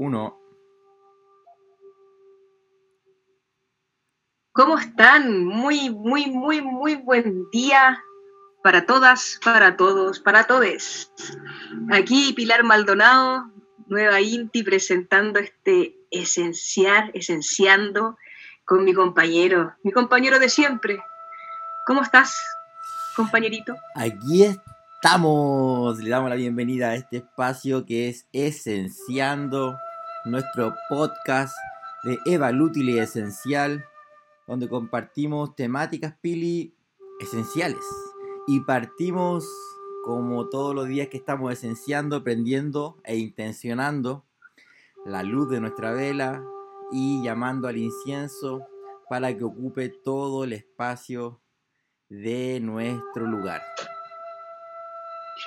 [0.00, 0.34] Uno.
[4.52, 5.44] ¿Cómo están?
[5.44, 8.02] Muy, muy, muy, muy buen día
[8.62, 11.12] para todas, para todos, para todes.
[11.92, 13.52] Aquí Pilar Maldonado,
[13.88, 18.16] nueva Inti, presentando este esencial, esenciando
[18.64, 21.04] con mi compañero, mi compañero de siempre.
[21.86, 22.40] ¿Cómo estás,
[23.16, 23.76] compañerito?
[23.94, 25.98] Aquí estamos.
[25.98, 29.76] Le damos la bienvenida a este espacio que es Esenciando,
[30.24, 31.54] nuestro podcast
[32.04, 33.84] de Eva Lútil y Esencial
[34.50, 36.74] donde compartimos temáticas Pili
[37.20, 37.84] esenciales.
[38.48, 39.46] Y partimos
[40.04, 44.24] como todos los días que estamos esenciando, prendiendo e intencionando
[45.06, 46.44] la luz de nuestra vela
[46.90, 48.66] y llamando al incienso
[49.08, 51.40] para que ocupe todo el espacio
[52.08, 53.62] de nuestro lugar.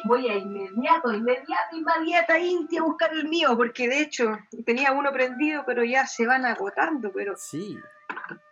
[0.05, 5.11] Voy a inmediato, inmediato, inmediata, Inti a buscar el mío, porque de hecho tenía uno
[5.11, 7.35] prendido, pero ya se van agotando, pero...
[7.37, 7.77] Sí,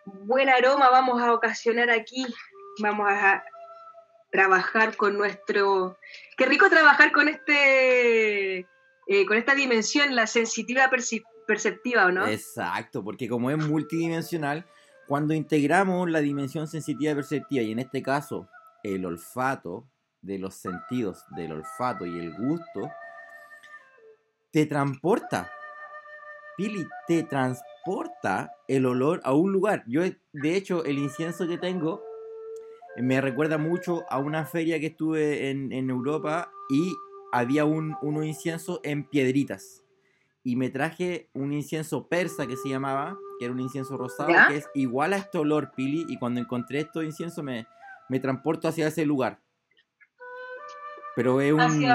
[0.05, 2.25] buen aroma vamos a ocasionar aquí.
[2.80, 3.43] Vamos a
[4.31, 5.97] trabajar con nuestro...
[6.38, 8.67] Qué rico trabajar con este...
[9.08, 10.89] Eh, con esta dimensión, la sensitiva
[11.47, 12.27] perceptiva, ¿o no?
[12.27, 14.65] Exacto, porque como es multidimensional,
[15.08, 18.47] cuando integramos la dimensión sensitiva perceptiva, y en este caso
[18.83, 19.86] el olfato,
[20.22, 22.89] de los sentidos del olfato y el gusto,
[24.52, 25.52] te transporta.
[26.58, 29.83] Pili, te transporta el olor a un lugar.
[29.88, 32.03] Yo, de hecho, el incienso que tengo
[32.97, 36.94] me recuerda mucho a una feria que estuve en, Europa y
[37.31, 39.83] había un, uno incienso en piedritas.
[40.44, 44.58] Y me traje un incienso persa que se llamaba, que era un incienso rosado, que
[44.58, 46.05] es igual a este olor, Pili.
[46.09, 47.67] Y cuando encontré estos inciensos me,
[48.09, 49.39] me transporto hacia ese lugar.
[51.16, 51.86] Pero es un,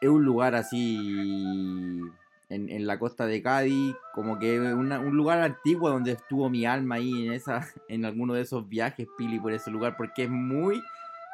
[0.00, 2.00] es un lugar así
[2.48, 7.26] en, la costa de Cádiz, como que un lugar antiguo donde estuvo mi alma ahí
[7.26, 10.82] en esa, en alguno de esos viajes, Pili, por ese lugar, porque es muy,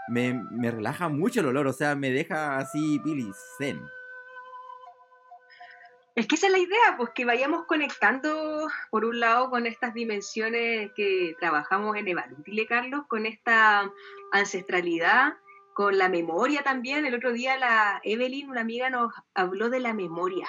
[0.09, 3.81] me, me relaja mucho el olor, o sea, me deja así, Pili, zen.
[6.15, 9.95] Es que esa es la idea, pues que vayamos conectando, por un lado, con estas
[9.95, 13.91] dimensiones que trabajamos en Evalutile, Carlos, con esta
[14.31, 15.39] ancestralidad,
[15.75, 17.07] con la memoria también.
[17.07, 20.49] El otro día la Evelyn, una amiga, nos habló de la memoria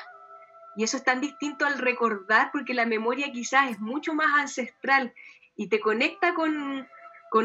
[0.75, 5.13] y eso es tan distinto al recordar porque la memoria quizás es mucho más ancestral
[5.55, 6.87] y te conecta con,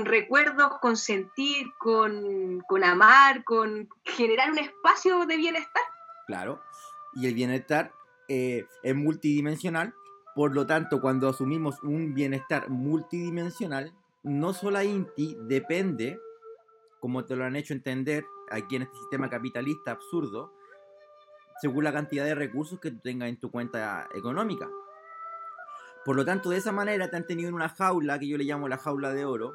[0.05, 5.83] recuerdos, con sentir, con, amar, con generar un espacio de bienestar.
[6.27, 6.63] Claro,
[7.15, 7.93] y el bienestar
[8.29, 9.95] eh, es multidimensional,
[10.35, 16.19] por lo tanto cuando asumimos un bienestar multidimensional, no solo INTI depende,
[17.01, 20.53] como te lo han hecho entender aquí en este sistema capitalista absurdo,
[21.61, 24.69] según la cantidad de recursos que tú tengas en tu cuenta económica.
[26.05, 28.45] Por lo tanto, de esa manera te han tenido en una jaula, que yo le
[28.45, 29.55] llamo la jaula de oro.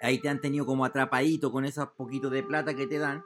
[0.00, 3.24] Ahí te han tenido como atrapadito con esos poquitos de plata que te dan,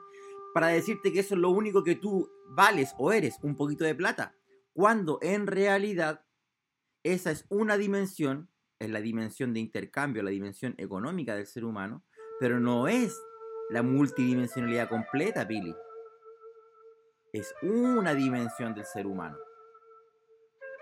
[0.53, 3.93] para decirte que eso es lo único que tú vales o eres, un poquito de
[3.93, 4.35] plata.
[4.73, 6.25] Cuando en realidad
[7.03, 12.03] esa es una dimensión, es la dimensión de intercambio, la dimensión económica del ser humano,
[12.39, 13.19] pero no es
[13.69, 15.75] la multidimensionalidad completa, Pili
[17.33, 19.37] es una dimensión del ser humano.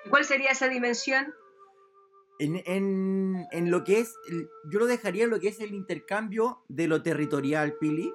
[0.10, 1.34] ¿Cuál sería esa dimensión?
[2.38, 4.14] En, lo que es,
[4.70, 8.14] yo lo dejaría en lo que es el intercambio de lo territorial, Pili.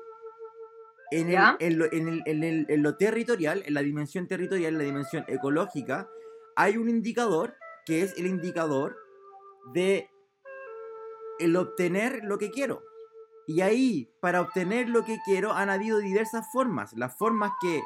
[1.10, 6.08] En, en, lo territorial, en la dimensión territorial, en la dimensión ecológica,
[6.54, 8.96] hay un indicador que es el indicador
[9.72, 10.08] de
[11.40, 12.84] el obtener lo que quiero.
[13.50, 16.92] Y ahí, para obtener lo que quiero, han habido diversas formas.
[16.92, 17.82] Las formas que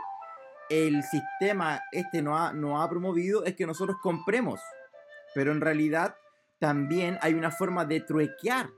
[0.69, 4.61] el sistema este no ha, no ha promovido es que nosotros compremos.
[5.35, 6.17] Pero en realidad
[6.59, 8.69] también hay una forma de truequear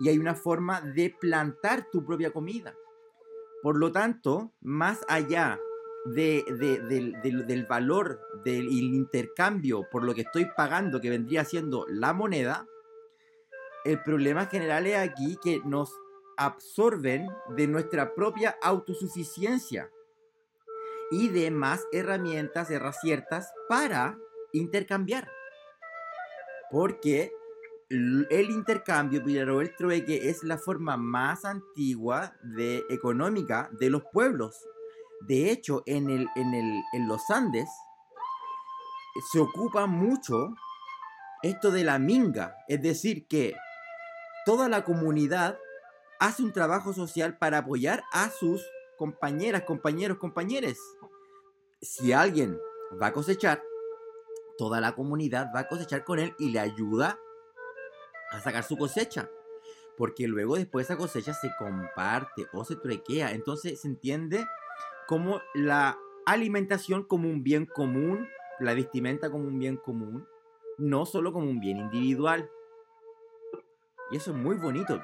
[0.00, 2.74] y hay una forma de plantar tu propia comida.
[3.62, 5.60] Por lo tanto, más allá
[6.16, 12.66] de, del, valor del intercambio por lo que estoy pagando, que vendría siendo la moneda,
[13.84, 15.92] el problema general es aquí que nos
[16.36, 19.90] absorben de nuestra propia autosuficiencia
[21.10, 22.68] y de más herramientas,
[23.00, 24.18] ciertas para
[24.52, 25.30] intercambiar.
[26.70, 27.32] Porque
[27.88, 29.22] el intercambio,
[29.54, 34.66] o el trueque, es la forma más antigua de, económica de los pueblos.
[35.20, 37.68] De hecho, en, el, en, el, en los Andes
[39.32, 40.54] se ocupa mucho
[41.42, 43.54] esto de la minga, es decir, que
[44.44, 45.58] toda la comunidad
[46.18, 48.64] hace un trabajo social para apoyar a sus
[48.96, 50.78] compañeras, compañeros, compañeres.
[51.80, 52.58] Si alguien
[53.00, 53.62] va a cosechar,
[54.56, 57.18] toda la comunidad va a cosechar con él y le ayuda
[58.30, 59.28] a sacar su cosecha.
[59.96, 63.32] Porque luego después esa cosecha se comparte o se truequea.
[63.32, 64.44] Entonces se entiende
[65.06, 68.28] como la alimentación como un bien común,
[68.58, 70.26] la vestimenta como un bien común,
[70.78, 72.50] no solo como un bien individual.
[74.10, 75.00] Y eso es muy bonito.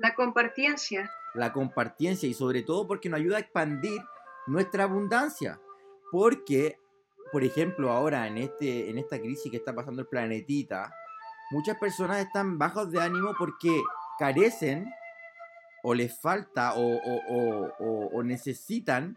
[0.00, 1.10] La compartiencia.
[1.34, 4.00] La compartiencia y sobre todo porque nos ayuda a expandir
[4.46, 5.60] nuestra abundancia.
[6.10, 6.78] Porque,
[7.32, 10.92] por ejemplo, ahora en, este, en esta crisis que está pasando el planetita,
[11.50, 13.82] muchas personas están bajos de ánimo porque
[14.18, 14.86] carecen
[15.82, 19.16] o les falta o, necesitan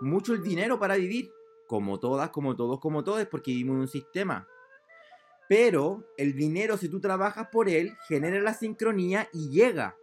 [0.00, 1.30] mucho el dinero para vivir,
[1.66, 4.48] como todas, como todos, como todos, porque vivimos en un sistema.
[5.50, 9.96] Pero el dinero, si tú trabajas por él, genera la sincronía y llega.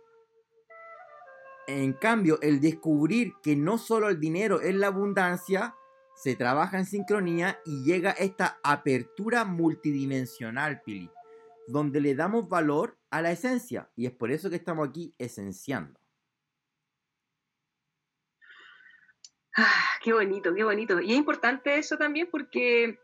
[1.67, 5.73] En cambio, el descubrir que no solo el dinero es la abundancia,
[6.17, 11.09] se trabaja en sincronía y llega esta apertura multidimensional, Pili,
[11.67, 13.89] donde le damos valor a la esencia.
[13.95, 15.97] Y es por eso que estamos aquí esenciando.
[19.55, 20.99] Ah, qué bonito, qué bonito.
[20.99, 22.99] Y es importante eso también porque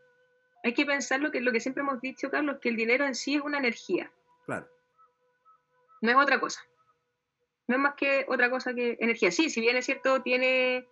[0.64, 3.14] hay que pensar lo que, lo que siempre hemos dicho, Carlos, que el dinero en
[3.14, 4.10] sí es una energía.
[4.46, 4.66] Claro.
[6.00, 6.62] No es otra cosa.
[7.68, 9.30] No es más que otra cosa que energía.
[9.30, 10.86] Sí, si bien es cierto, tiene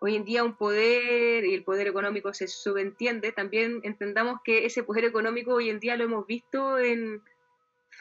[0.00, 4.82] hoy en día un poder y el poder económico se subentiende, también entendamos que ese
[4.82, 7.22] poder económico hoy en día lo hemos visto en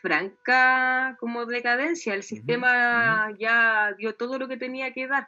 [0.01, 2.13] franca como decadencia.
[2.13, 5.27] El sistema ya dio todo lo que tenía que dar.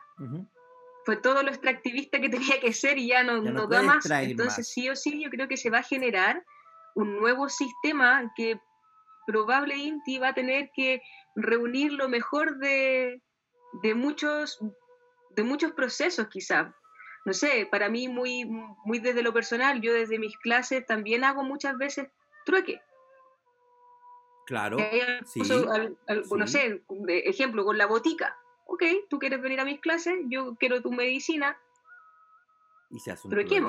[1.07, 4.06] Fue todo lo extractivista que tenía que ser y ya no, no, da más.
[4.12, 6.44] Entonces, sí o sí, yo creo que se va a generar
[6.95, 8.59] un nuevo sistema que
[9.25, 11.01] probablemente va a tener que
[11.38, 13.21] reunir lo mejor de,
[13.83, 14.59] de muchos
[15.30, 16.75] de muchos procesos quizá.
[17.24, 21.42] No sé, para mí muy, muy desde lo personal, yo desde mis clases también hago
[21.42, 22.09] muchas veces
[22.45, 22.81] trueque.
[24.45, 24.77] Claro.
[25.25, 25.39] Sí,
[26.36, 28.38] No sé, ejemplo, con la botica.
[28.68, 31.58] Ok, tú quieres venir a mis clases, yo quiero tu medicina.
[32.90, 33.62] Y se hace un trueque.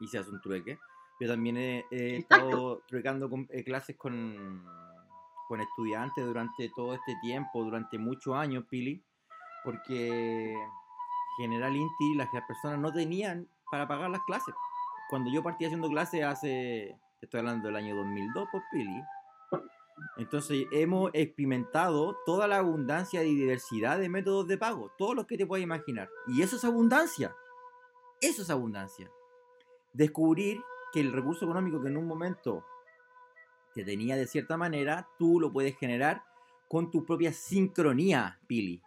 [0.00, 0.78] Y se hace un trueque.
[1.20, 4.64] Yo también he, estado truecando con, eh, clases con,
[5.48, 9.04] con estudiantes durante todo este tiempo, durante muchos años, Pili,
[9.62, 10.56] porque
[11.36, 14.54] General Inti las personas no tenían para pagar las clases.
[15.10, 19.02] Cuando yo partí haciendo clases hace, estoy hablando del año 2002, por Pili,
[20.16, 25.36] entonces hemos experimentado toda la abundancia y diversidad de métodos de pago, todos los que
[25.36, 26.08] te puedas imaginar.
[26.26, 27.34] Y eso es abundancia.
[28.20, 29.10] Eso es abundancia.
[29.92, 30.62] Descubrir
[30.92, 32.64] que el recurso económico que en un momento
[33.74, 36.22] te tenía de cierta manera, tú lo puedes generar
[36.68, 38.80] con tu propia sincronía, Pili.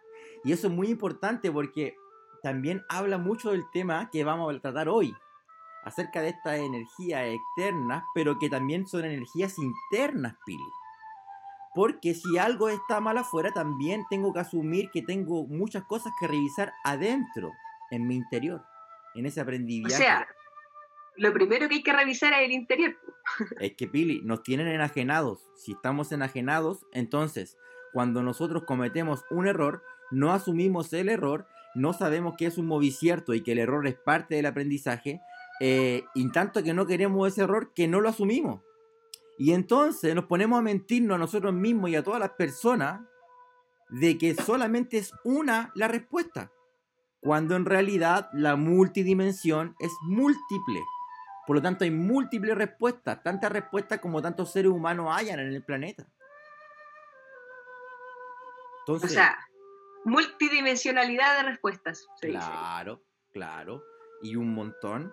[0.44, 1.96] Y eso es muy importante porque
[2.42, 5.14] también habla mucho del tema que vamos a tratar hoy,
[5.84, 10.64] acerca de estas energías externas, pero que también son energías internas, Pili.
[11.76, 16.26] Porque si algo está mal afuera, también tengo que asumir que tengo muchas cosas que
[16.26, 17.52] revisar adentro,
[17.90, 18.62] en mi interior,
[19.14, 19.94] en ese aprendizaje.
[19.94, 20.26] O sea,
[21.16, 22.96] lo primero que hay que revisar es el interior.
[23.60, 25.50] Es que, Pili, nos tienen enajenados.
[25.54, 27.56] Si estamos enajenados, entonces,
[27.92, 31.46] cuando nosotros cometemos un error, no asumimos el error
[31.76, 35.20] no sabemos que es un movicierto y que el error es parte del aprendizaje,
[35.60, 38.62] eh, y tanto que no queremos ese error que no lo asumimos.
[39.38, 43.00] Y entonces nos ponemos a mentirnos a nosotros mismos y a todas las personas
[43.90, 46.50] de que solamente es una la respuesta,
[47.20, 50.80] cuando en realidad la multidimensión es múltiple.
[51.46, 55.62] Por lo tanto, hay múltiples respuestas, tantas respuestas como tantos seres humanos hayan en el
[55.62, 56.06] planeta.
[58.80, 59.36] Entonces, o sea,
[60.04, 62.06] multidimensionalidad de respuestas.
[62.20, 63.02] claro,
[63.32, 63.82] claro.
[64.22, 65.12] Y un montón.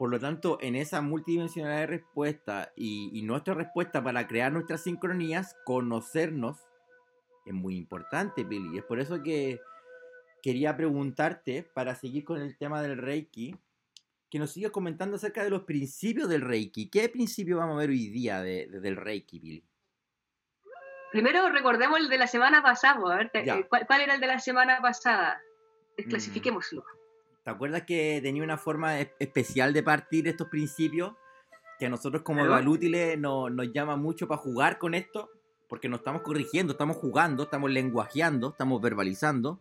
[0.00, 5.54] Por lo tanto, en esa multidimensionalidad de respuesta y, nuestra respuesta para crear nuestras sincronías,
[5.66, 6.56] conocernos,
[7.44, 8.78] es muy importante, Billy.
[8.78, 9.60] Es por eso que
[10.42, 13.54] quería preguntarte, para seguir con el tema del Reiki,
[14.30, 16.88] que nos sigas comentando acerca de los principios del Reiki.
[16.88, 19.68] ¿Qué principio vamos a ver hoy día del Reiki, Billy?
[21.12, 24.38] Primero recordemos el de la semana pasada, a ver, eh, ¿cuál, era el de la
[24.38, 25.42] semana pasada?
[25.98, 26.80] Desclasifiquémoslo.
[26.80, 26.99] Mm.
[27.44, 31.14] ¿Te acuerdas que tenía una forma especial de partir estos principios?
[31.78, 35.30] Que a nosotros como valútiles nos, nos llama mucho para jugar con esto,
[35.68, 39.60] porque nos estamos corrigiendo, estamos jugando, estamos lenguajeando, estamos verbalizando.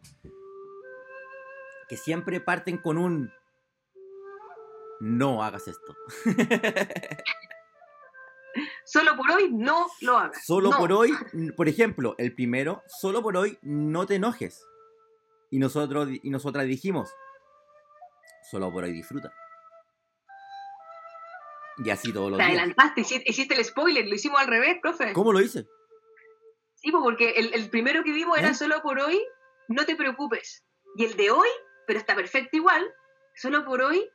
[1.88, 3.32] Que siempre parten con un
[5.00, 5.96] no hagas esto.
[8.86, 10.46] Solo por hoy no lo hagas.
[10.46, 11.14] Solo por hoy,
[11.56, 14.66] por ejemplo, el primero, solo por hoy no te enojes.
[15.52, 17.14] Y nosotros y nosotras dijimos,
[18.50, 19.32] solo por hoy disfruta.
[21.84, 22.58] Y así todos los Te días.
[22.58, 25.13] adelantaste, hiciste, hiciste el spoiler, lo hicimos al revés, profe.
[25.13, 25.65] ¿Cómo lo hice?
[26.75, 28.53] Sí, pues, porque el, el primero que vimos era ¿Eh?
[28.53, 29.22] solo por hoy,
[29.70, 30.65] no te preocupes.
[30.96, 31.48] Y el de hoy,
[31.88, 32.86] pero está perfecto igual,
[33.36, 34.10] solo por hoy,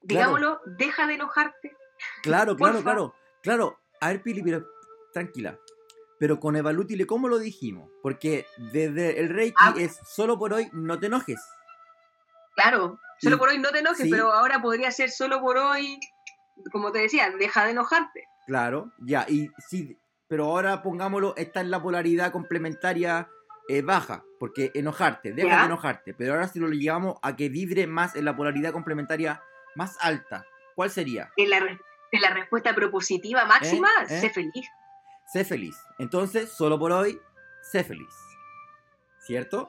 [0.00, 1.76] digámoslo, deja de enojarte.
[2.22, 3.14] Claro, claro, claro.
[3.42, 3.78] Claro.
[4.00, 4.66] A ver, Pili, pero
[5.12, 5.58] tranquila.
[6.18, 7.88] Pero con Evalútile, ¿cómo lo dijimos?
[8.02, 9.74] Porque desde el Reiki Ah.
[9.78, 11.40] es solo por hoy, no te enojes.
[12.60, 14.10] Claro, solo Y- por hoy no te enojes, sí.
[14.10, 15.98] pero ahora podría ser solo por hoy,
[16.72, 18.24] como te decía, deja de enojarte.
[18.46, 19.24] Claro, ya.
[19.28, 19.96] Y sí,
[20.26, 23.28] pero ahora pongámoslo, está en la polaridad complementaria
[23.68, 24.24] eh, baja.
[24.40, 25.58] Porque enojarte, deja Ya.
[25.60, 26.14] de enojarte.
[26.14, 29.42] Pero ahora si lo llevamos a que vibre más en la polaridad complementaria
[29.74, 31.30] más alta, ¿cuál sería?
[31.36, 31.78] En la, re-
[32.12, 34.06] en la respuesta propositiva máxima, ¿Eh?
[34.08, 34.20] ¿Eh?
[34.20, 34.66] sé feliz.
[35.32, 35.76] Sé feliz.
[35.98, 37.20] Entonces, solo por hoy,
[37.62, 38.08] sé feliz.
[39.26, 39.68] ¿Cierto?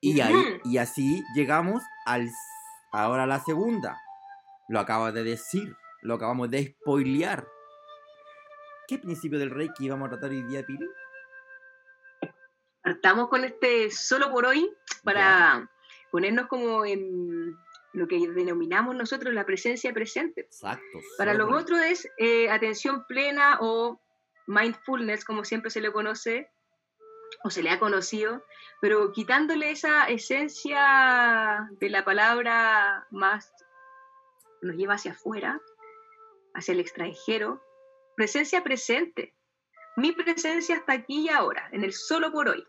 [0.00, 2.28] Y, ahí, y así llegamos al
[2.92, 4.00] ahora a la segunda.
[4.68, 7.46] Lo acabas de decir, lo acabamos de spoilear.
[8.86, 10.86] ¿Qué principio del Reiki vamos a tratar hoy día, Pili?
[12.82, 14.70] Partamos con este solo por hoy
[15.04, 15.70] para
[16.10, 17.54] ponernos como en
[17.92, 20.42] lo que denominamos nosotros la presencia presente.
[20.42, 20.98] Exacto.
[21.18, 24.00] Para los otros es eh, atención plena o
[24.46, 26.50] mindfulness, como siempre se le conoce,
[27.44, 28.44] o se le ha conocido,
[28.80, 33.52] pero quitándole esa esencia de la palabra más
[34.62, 35.60] nos lleva hacia afuera,
[36.54, 37.62] hacia el extranjero.
[38.16, 39.34] Presencia presente.
[39.96, 42.64] Mi presencia está aquí y ahora, en el solo por hoy.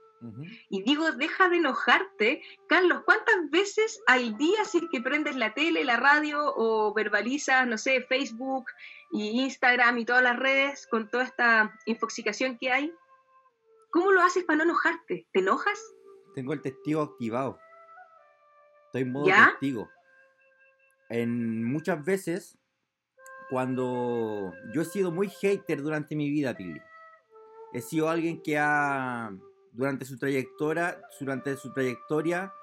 [0.70, 2.44] Y digo, deja de enojarte.
[2.68, 7.66] Carlos, ¿cuántas veces al día si es que prendes la tele, la radio o verbalizas,
[7.66, 8.66] no sé, Facebook
[9.12, 12.94] y Instagram y todas las redes con toda esta infoxicación que hay?
[13.92, 15.28] ¿Cómo lo haces para no enojarte?
[15.32, 15.80] ¿Te enojas?
[16.34, 17.60] Tengo el testigo activado.
[18.86, 19.50] Estoy en modo ¿Ya?
[19.52, 19.90] testigo.
[21.10, 22.58] En muchas veces,
[23.50, 26.80] cuando yo he sido muy hater durante mi vida, Pili.
[27.74, 29.34] He sido alguien que ha,
[29.74, 32.54] durante su trayectoria, durante su trayectoria,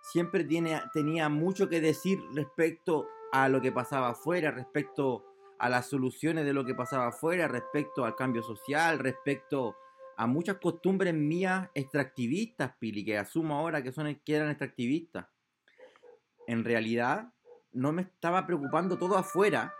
[0.00, 5.24] siempre tiene, tenía mucho que decir respecto a lo que pasaba afuera, respecto
[5.58, 9.76] a las soluciones de lo que pasaba afuera, respecto al cambio social, respecto
[10.18, 15.26] a muchas costumbres mías extractivistas, Pili, que asumo ahora que, son, que eran extractivistas.
[16.48, 17.32] En realidad,
[17.72, 19.72] no me estaba preocupando todo afuera,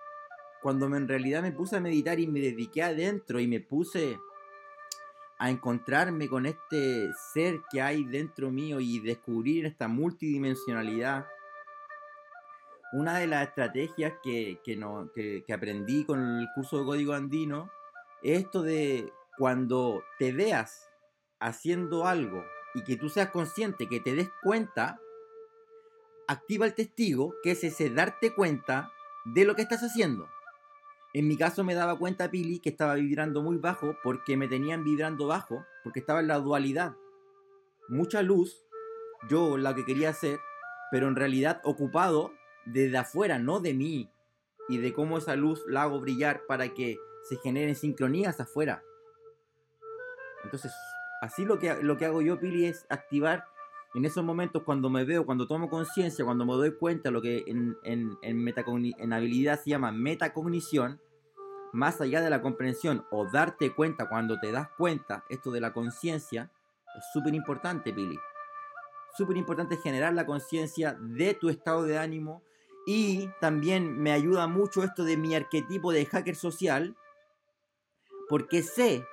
[0.63, 4.17] cuando me- en realidad me puse a meditar y me dediqué adentro y me puse
[5.41, 11.27] a encontrarme con este ser que hay dentro mío y descubrir esta multidimensionalidad.
[12.93, 17.13] Una de las estrategias que, que, no, que, que aprendí con el curso de código
[17.13, 17.73] andino
[18.23, 20.89] es esto de cuando te veas
[21.41, 25.01] haciendo algo y que tú seas consciente, que te des cuenta,
[26.27, 28.93] activa el testigo, que es ese darte cuenta
[29.25, 30.29] de lo que estás haciendo.
[31.15, 34.85] En mi caso me daba cuenta Pili que estaba vibrando muy bajo porque me tenían
[34.85, 36.97] vibrando bajo, porque estaba en la dualidad.
[37.89, 38.63] Mucha luz,
[39.31, 40.39] yo la que quería hacer,
[40.91, 42.33] pero en realidad ocupado
[42.67, 44.11] desde afuera, no de mí,
[44.69, 48.83] y de cómo esa luz la hago brillar para que se generen sincronías afuera.
[50.49, 50.73] Entonces,
[51.21, 53.45] así lo que, lo que hago yo, Pili, es activar
[53.95, 57.45] en esos momentos cuando me veo, cuando tomo conciencia, cuando me doy cuenta, lo que
[57.47, 58.55] en, en, en,
[58.99, 61.03] en habilidad se llama metacognición,
[61.75, 65.75] más allá de la comprensión o darte cuenta cuando te das cuenta, esto de la
[65.75, 66.51] conciencia,
[66.97, 68.19] es súper importante, Pili.
[69.19, 72.43] Súper importante generar la conciencia de tu estado de ánimo
[72.87, 76.97] y también me ayuda mucho esto de mi arquetipo de hacker social,
[78.31, 79.05] porque sé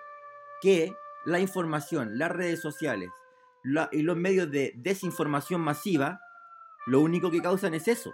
[0.62, 3.10] que la información, las redes sociales
[3.64, 6.22] la- y los medios de desinformación masiva,
[6.86, 8.14] lo único que causan es eso.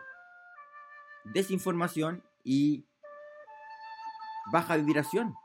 [1.25, 2.85] Desinformación y
[4.51, 5.35] baja vibración.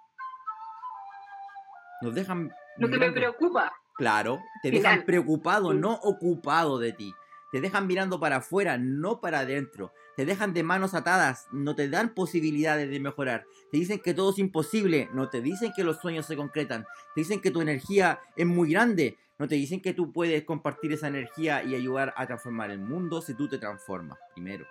[2.02, 2.52] Nos dejan...
[2.76, 3.72] Lo que me mirando- preocupa.
[3.96, 4.82] Claro, te Final.
[4.82, 5.78] dejan preocupado, Sí.
[5.78, 7.14] no ocupado de ti.
[7.50, 9.92] Te dejan mirando para afuera, no para adentro.
[10.16, 13.46] Te dejan de manos atadas, no te dan posibilidades de mejorar.
[13.70, 16.84] Te dicen que todo es imposible, no te dicen que los sueños se concretan.
[17.14, 20.92] Te dicen que tu energía es muy grande, no te dicen que tú puedes compartir
[20.94, 24.66] esa energía y ayudar a transformar el mundo si tú te transformas primero.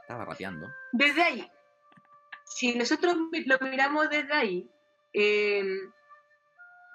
[0.00, 0.66] Estaba rapeando.
[0.92, 1.50] Desde ahí,
[2.46, 4.70] si nosotros lo miramos desde ahí,
[5.12, 5.66] eh,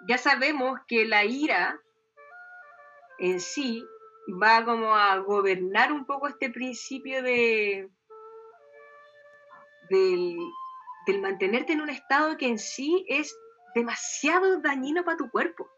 [0.08, 1.80] ya sabemos que la ira
[3.20, 3.86] en sí
[4.28, 7.90] va como a gobernar un poco este principio de
[9.90, 13.36] del, mantenerte en un estado que en sí es
[13.76, 15.70] demasiado dañino para tu cuerpo.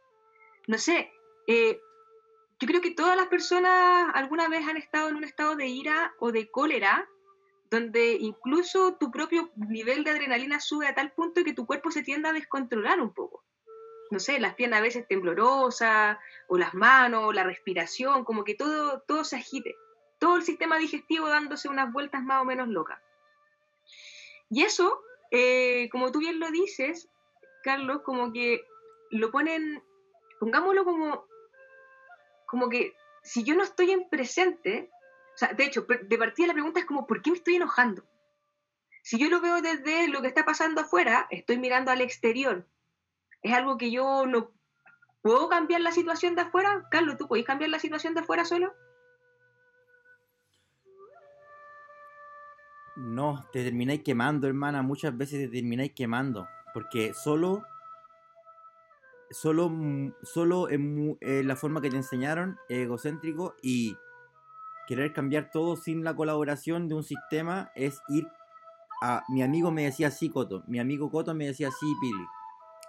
[0.67, 1.11] No sé,
[1.47, 1.79] eh,
[2.59, 6.13] yo creo que todas las personas alguna vez han estado en un estado de ira
[6.19, 7.07] o de cólera,
[7.69, 12.03] donde incluso tu propio nivel de adrenalina sube a tal punto que tu cuerpo se
[12.03, 13.43] tiende a descontrolar un poco.
[14.11, 18.55] No sé, las piernas a veces temblorosas, o las manos, o la respiración, como que
[18.55, 19.75] todo, todo se agite.
[20.19, 22.99] Todo el sistema digestivo dándose unas vueltas más o menos locas.
[24.49, 27.09] Y eso, eh, como tú bien lo dices,
[27.63, 28.61] Carlos, como que
[29.09, 29.83] lo ponen,
[30.39, 31.25] pongámoslo como
[32.45, 34.89] como que si yo no estoy en presente,
[35.33, 38.05] o sea, de hecho, de partida la pregunta es como, ¿por qué me estoy enojando?
[39.03, 42.65] Si yo lo veo desde lo que está pasando afuera, estoy mirando al exterior,
[43.45, 44.51] es algo que yo no
[45.21, 46.87] puedo cambiar la situación de afuera.
[46.89, 48.73] Carlos, ¿tú podés cambiar la situación de afuera solo?
[52.95, 54.81] No, te termináis quemando, hermana.
[54.81, 56.47] Muchas veces te termináis quemando.
[56.73, 57.61] Porque solo
[59.29, 59.71] solo,
[60.23, 63.95] solo en, la forma que te enseñaron, egocéntrico, y
[64.87, 68.27] querer cambiar todo sin la colaboración de un sistema es ir
[69.03, 69.23] a...
[69.29, 72.25] Mi amigo me decía así, Coto, mi amigo Coto me decía así, Pili.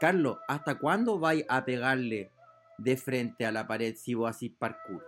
[0.00, 2.32] Carlos, ¿hasta cuándo vais a pegarle
[2.78, 5.04] de frente a la pared si vos haces parkour?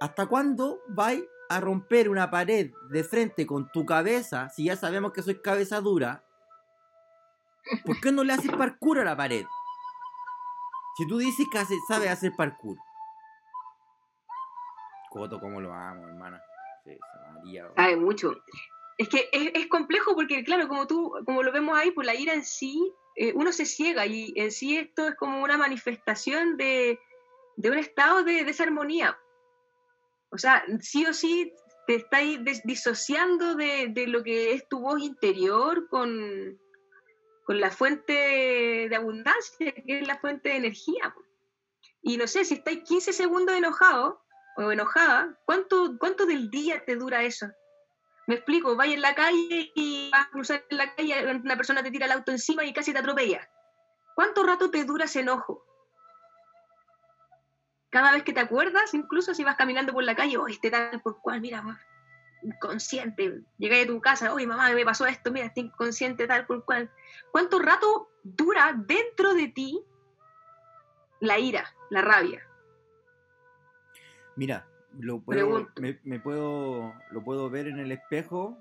[0.00, 5.12] ¿Hasta cuándo vais a romper una pared de frente con tu cabeza si ya sabemos
[5.12, 6.24] que soy cabeza dura
[7.84, 9.44] ¿Por qué no le haces parkour a la pared?
[10.96, 12.76] Si tú dices que hace, sabes hacer parkour.
[15.10, 16.42] Coto, ¿cómo lo amo, hermana?
[17.76, 18.34] Sabe mucho.
[18.98, 22.34] Es que es, complejo porque, claro, como tú, como lo vemos ahí, por la ira
[22.34, 26.98] en sí, eh, uno se ciega y en sí esto es como una manifestación de,
[27.56, 29.16] un estado de desarmonía.
[30.30, 31.52] O sea, sí o sí
[31.86, 36.60] te estáis disociando de, de, lo que es tu voz interior con,
[37.44, 38.12] con la fuente
[38.90, 41.14] de abundancia, que es la fuente de energía.
[42.02, 44.22] Y no sé, si estáis 15 segundos enojado
[44.56, 47.46] o enojada, ¿cuánto, ¿cuánto del día te dura eso?
[48.28, 51.82] Me explico, vas en la calle y vas a cruzar en la calle, una persona
[51.82, 53.48] te tira el auto encima y casi te atropella.
[54.14, 55.64] ¿Cuánto rato te dura ese enojo?
[57.88, 61.00] Cada vez que te acuerdas, incluso si vas caminando por la calle, oh, este tal
[61.00, 61.64] por cual, mira,
[62.42, 63.40] inconsciente.
[63.56, 66.90] Llegué a tu casa, oye mamá, me pasó esto, mira, estoy inconsciente tal por cual.
[67.32, 69.82] ¿Cuánto rato dura dentro de ti
[71.20, 72.46] la ira, la rabia?
[74.36, 75.68] Mira, lo puedo,
[76.04, 78.58] me, puedo, lo puedo ver en el espejo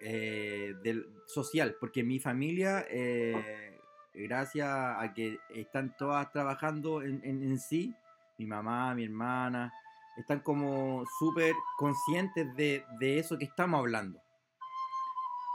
[0.00, 3.78] eh, del social, porque mi familia, eh,
[4.14, 7.94] gracias a que están todas trabajando en, en sí,
[8.38, 9.72] mi mamá, mi hermana,
[10.16, 12.84] están como súper conscientes de,
[13.18, 14.20] eso que estamos hablando.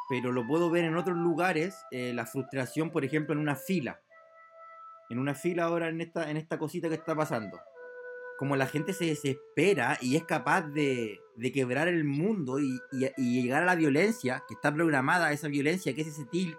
[0.08, 4.02] Pero lo puedo ver en otros lugares, eh, la frustración, por ejemplo, en una fila.
[5.10, 7.60] En una fila ahora en esta, en esta cosita que está pasando.
[8.42, 11.22] Como la gente se desespera y es capaz de,
[11.54, 16.02] quebrar el mundo y, y, llegar a la violencia, que está programada esa violencia, que
[16.02, 16.58] es ese tilt,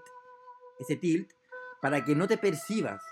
[0.79, 1.33] ese tilt,
[1.81, 3.03] para que no te percibas.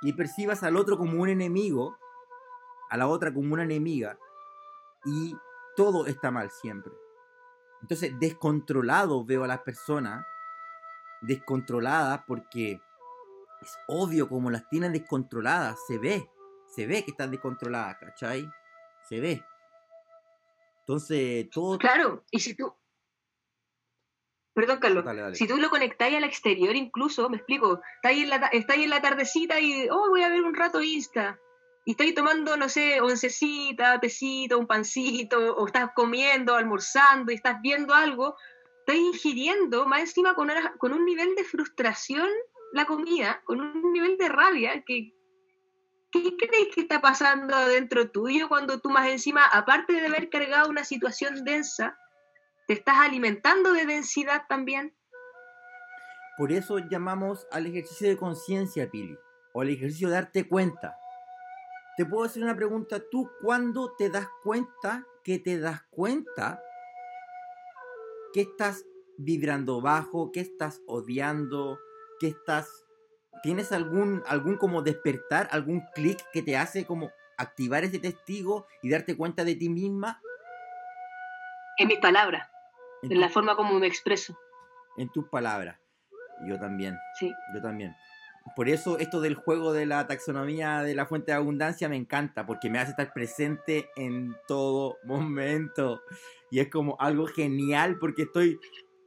[0.00, 1.98] Y percibas al otro como un enemigo,
[2.88, 4.18] a la otra como una enemiga,
[5.04, 5.36] y
[5.76, 6.94] todo está mal siempre.
[7.82, 10.24] Entonces, descontrolado veo a las personas,
[11.20, 12.80] descontroladas porque
[13.60, 16.30] es obvio como las tienen descontroladas, se ve,
[16.68, 18.48] se ve que están descontroladas, ¿cachai?
[19.08, 19.42] Se ve.
[20.80, 21.78] Entonces, todo...
[21.78, 22.74] Claro, y si tú...
[24.54, 25.36] Perdón, Carlos.
[25.36, 29.60] Si tú lo conectáis al exterior, incluso, me explico, estáis en la, en la tardecita
[29.60, 31.38] y, oh, voy a ver un rato Insta
[31.86, 37.62] y estás tomando, no sé, oncecita, tecito, un pancito, o estás comiendo, almorzando y estás
[37.62, 38.36] viendo algo,
[38.80, 42.28] estás ingiriendo más encima con, con un nivel de frustración
[42.72, 45.12] la comida, con un nivel de rabia que...
[46.10, 50.70] ¿Qué crees que está pasando adentro tuyo cuando tú más encima, aparte de haber cargado
[50.70, 51.98] una situación densa,
[52.66, 54.96] te estás alimentando de densidad también?
[56.38, 59.16] Por eso llamamos al ejercicio de conciencia, Pili,
[59.52, 60.96] o al ejercicio de darte cuenta
[61.96, 63.00] te puedo hacer una pregunta.
[63.10, 66.62] ¿Tú cuándo te das cuenta que te das cuenta
[68.34, 68.84] que estás
[69.16, 71.78] vibrando bajo, que estás odiando,
[72.20, 72.85] que estás...
[73.42, 78.90] ¿Tienes algún, algún como despertar, algún clic que te hace como activar ese testigo y
[78.90, 80.20] darte cuenta de ti misma?
[81.78, 82.48] En mis palabras,
[83.02, 84.38] en, la forma como me expreso.
[84.96, 85.78] En tus palabras.
[86.46, 86.98] Yo también.
[87.18, 87.32] Sí.
[87.54, 87.94] Yo también.
[88.54, 92.46] Por eso esto del juego de la taxonomía de la fuente de abundancia me encanta,
[92.46, 96.02] porque me hace estar presente en todo momento.
[96.50, 98.58] Y es como algo genial, porque estoy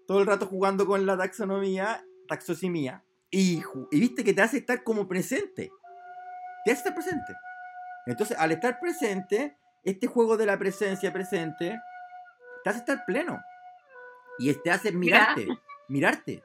[0.06, 3.62] todo el rato jugando con la taxonomía, taxosimía, y,
[3.92, 5.72] y viste que te hace estar como presente.
[6.66, 7.34] Te hace estar presente.
[8.06, 11.80] Entonces, al estar presente, este juego de la presencia presente
[12.64, 13.40] te hace estar pleno.
[14.40, 15.48] Y te hace mirarte,
[15.90, 16.44] mirarte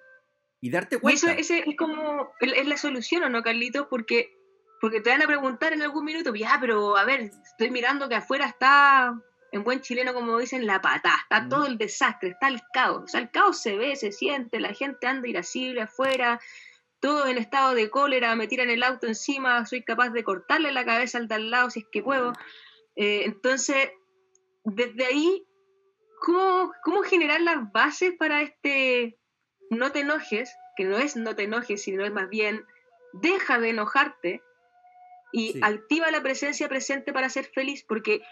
[0.61, 1.35] y darte cuenta.
[1.35, 3.87] Y eso es como, es la solución, ¿o no, Carlitos?
[3.89, 4.37] Porque,
[4.81, 8.17] porque te van a preguntar en algún minuto, ya, pero a ver, estoy mirando que
[8.17, 9.15] afuera está,
[9.53, 13.05] en buen chileno, como dicen, la pata, está todo el desastre, está el caos.
[13.05, 16.41] O sea, el caos se ve, se siente, la gente anda irascible afuera,
[17.05, 20.87] todo en estado de cólera, me tiran el auto encima, soy capaz de cortarle la
[20.87, 22.33] cabeza al de al lado si es que puedo.
[22.97, 23.91] Eh, entonces,
[24.65, 25.47] desde ahí,
[26.23, 29.19] ¿cómo, ¿cómo generar las bases para este
[29.69, 32.65] no te enojes, que no es no te enojes, sino es más bien
[33.13, 34.43] deja de enojarte
[35.31, 38.23] y activa la presencia presente para ser feliz, porque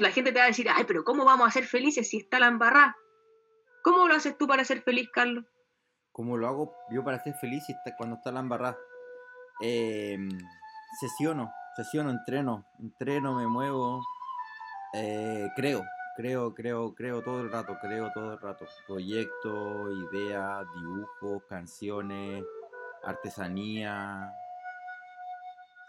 [0.00, 2.40] la gente te va a decir, ay, pero ¿cómo vamos a ser felices si está
[2.40, 2.94] la embarrada?
[3.82, 5.46] ¿Cómo lo haces tú para ser feliz, Carlos?
[6.18, 7.64] ¿Cómo lo hago yo para ser feliz
[7.96, 8.76] cuando está la embarrada?
[9.62, 10.18] Eh,
[10.98, 14.02] sesiono, sesiono, entreno, entreno, me muevo,
[14.94, 15.84] eh, creo,
[16.16, 18.66] creo, creo, creo todo el rato, creo todo el rato.
[18.88, 22.42] Proyectos, ideas, dibujos, canciones,
[23.04, 24.34] artesanía.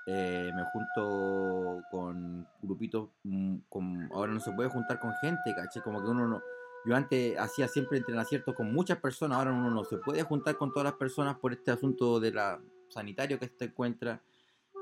[0.05, 6.03] Eh, me junto con grupitos, mm, ahora no se puede juntar con gente, caché, como
[6.03, 6.41] que uno no,
[6.85, 10.71] yo antes hacía siempre entrenaciertos con muchas personas, ahora uno no se puede juntar con
[10.71, 14.21] todas las personas por este asunto de la sanitario que se encuentra.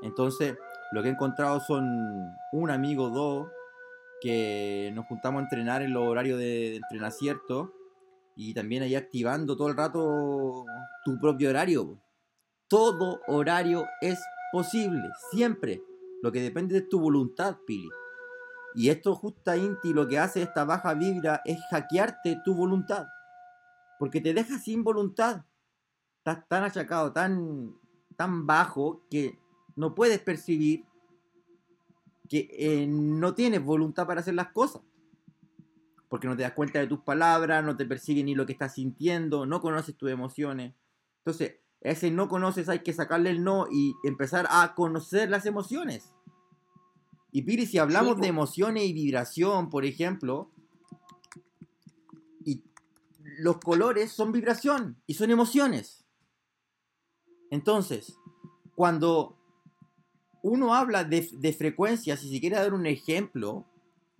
[0.02, 0.56] Entonces,
[0.92, 1.84] lo que he encontrado son
[2.52, 3.48] un amigo, dos,
[4.20, 7.74] que nos juntamos a entrenar en los horarios de, entrenacierto
[8.36, 10.64] y también ahí activando todo el rato
[11.04, 12.00] tu propio horario.
[12.68, 14.20] Todo horario es
[14.52, 15.82] posible, siempre.
[16.22, 17.88] Lo que depende de tu voluntad, Pili.
[18.78, 23.08] Y esto justa Inti lo que hace esta baja vibra es hackearte tu voluntad.
[23.98, 25.46] Porque te deja sin voluntad.
[26.18, 27.74] Estás tan achacado, tan,
[28.14, 29.36] tan bajo que
[29.74, 30.84] no puedes percibir
[32.28, 34.82] que eh, no tienes voluntad para hacer las cosas.
[36.08, 38.74] Porque no te das cuenta de tus palabras, no te persigue ni lo que estás
[38.74, 40.76] sintiendo, no conoces tus emociones.
[41.24, 46.12] Entonces, ese no conoces hay que sacarle el no y empezar a conocer las emociones.
[47.30, 50.50] Y Piri, si hablamos de emociones y vibración, por ejemplo,
[52.44, 52.62] y
[53.38, 56.06] los colores son vibración y son emociones.
[57.50, 58.16] Entonces,
[58.74, 59.36] cuando
[60.42, 63.66] uno habla de, de frecuencias, y si quiere dar un ejemplo,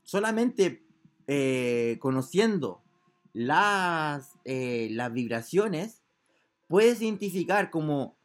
[0.03, 0.87] solamente
[1.27, 2.83] eh, conociendo
[3.35, 6.03] las, eh, las vibraciones,
[6.67, 8.19] puedes identificar como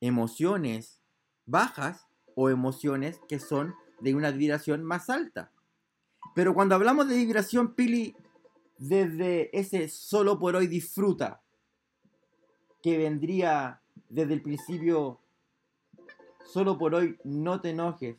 [0.00, 1.02] emociones
[1.44, 5.50] bajas o emociones que son de una vibración más alta.
[6.34, 8.14] Pero cuando hablamos de vibración, Pili,
[8.78, 11.40] desde ese solo por hoy disfruta,
[12.82, 15.20] que vendría desde el principio
[16.46, 18.16] Solo por hoy no te enojes.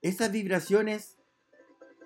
[0.00, 1.18] Esas vibraciones,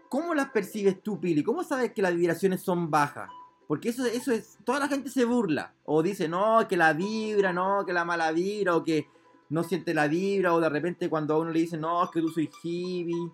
[0.09, 1.43] ¿cómo las percibes tú, Pili?
[1.43, 3.31] ¿Cómo sabes que las vibraciones son bajas?
[3.67, 5.75] Porque eso, eso es, toda la gente se burla.
[5.85, 9.09] O dice, no, que la vibra, no, que la mala vibra, o que
[9.51, 12.21] no siente la vibra, o de repente cuando a uno le dice, no, es que
[12.21, 13.33] tú soy hippie,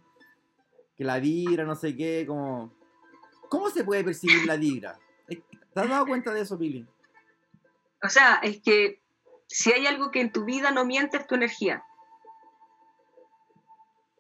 [0.97, 2.73] que la vibra, no sé qué, como...
[3.49, 4.99] ¿Cómo se puede percibir la vibra?
[5.29, 6.87] ¿Te has dado cuenta de eso, Pili?
[8.03, 9.01] O sea, es que
[9.47, 11.85] si hay algo que en tu vida no miente es tu energía.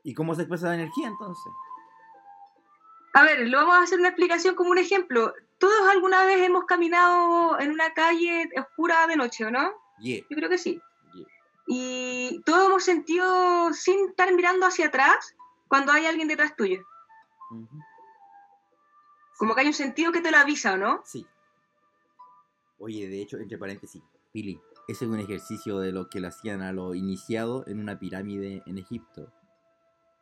[0.02, 1.52] ¿Y cómo se expresa la energía entonces?
[3.14, 5.32] A ver, lo vamos a hacer una explicación como un ejemplo.
[5.58, 9.72] Todos alguna vez hemos caminado en una calle oscura de noche, ¿o no?
[10.28, 10.80] Yo creo que sí.
[11.66, 15.34] Y todos hemos sentido, sin estar mirando hacia atrás,
[15.68, 16.84] cuando hay alguien detrás tuyo.
[19.38, 21.02] Como que hay un sentido que te lo avisa, ¿o no?
[21.04, 21.26] Sí.
[22.78, 26.60] Oye, de hecho, entre paréntesis, Pili, ese es un ejercicio de lo que le hacían
[26.60, 29.32] a los iniciados en una pirámide en Egipto.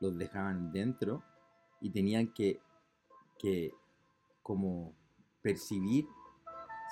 [0.00, 1.24] Los dejaban dentro
[1.81, 2.61] y tenían que,
[3.38, 3.74] que
[4.42, 4.94] como
[5.42, 6.07] percibir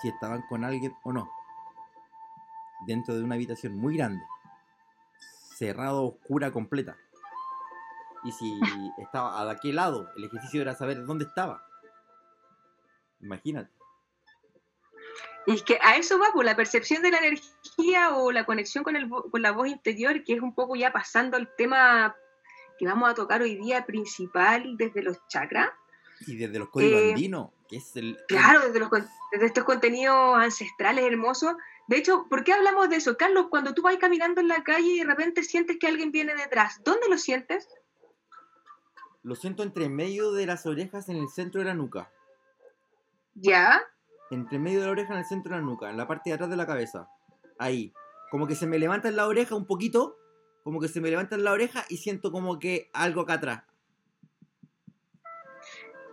[0.00, 1.30] si estaban con alguien o no.
[2.86, 4.22] Dentro de una habitación muy grande,
[5.60, 6.96] cerrado, oscura, completa.
[8.24, 8.58] Y si
[8.98, 11.64] estaba a aquel lado, el ejercicio era saber dónde estaba.
[13.20, 13.70] Imagínate.
[15.46, 18.44] Y es que a eso va, por pues, la percepción de la energía o la
[18.44, 22.14] conexión con, el, con la voz interior, que es un poco ya pasando al tema
[22.78, 25.70] que vamos a tocar hoy día principal desde los chakras.
[26.26, 28.18] Y desde los códigos eh, andinos, que es el...
[28.28, 28.90] Claro, desde, los,
[29.32, 31.54] desde estos contenidos ancestrales hermosos.
[31.90, 33.16] De hecho, ¿por qué hablamos de eso?
[33.16, 36.36] Carlos, cuando tú vas caminando en la calle y de repente sientes que alguien viene
[36.36, 37.68] detrás, ¿dónde lo sientes?
[39.24, 42.08] Lo siento entre medio de las orejas en el centro de la nuca.
[43.34, 43.82] ¿Ya?
[44.30, 46.34] entre medio de la oreja en el centro de la nuca, en la parte de
[46.34, 47.08] atrás de la cabeza.
[47.58, 47.92] Ahí.
[48.30, 50.16] Como que se me levanta en la oreja un poquito
[50.62, 53.64] como que se me levanta la oreja y siento como que algo acá atrás.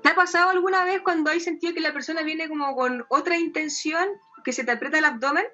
[0.02, 3.38] ¿Te ha pasado alguna vez cuando hay sentido que la persona viene como con otra
[3.38, 4.08] intención,
[4.44, 5.46] que se te aprieta el abdomen?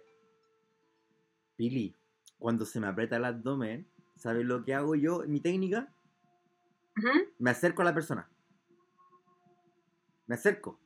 [1.55, 1.95] Pili,
[2.39, 5.93] cuando se me aprieta el abdomen, ¿sabes lo que hago yo en mi técnica?
[7.39, 8.29] Me acerco a la persona.
[10.27, 10.79] Me acerco.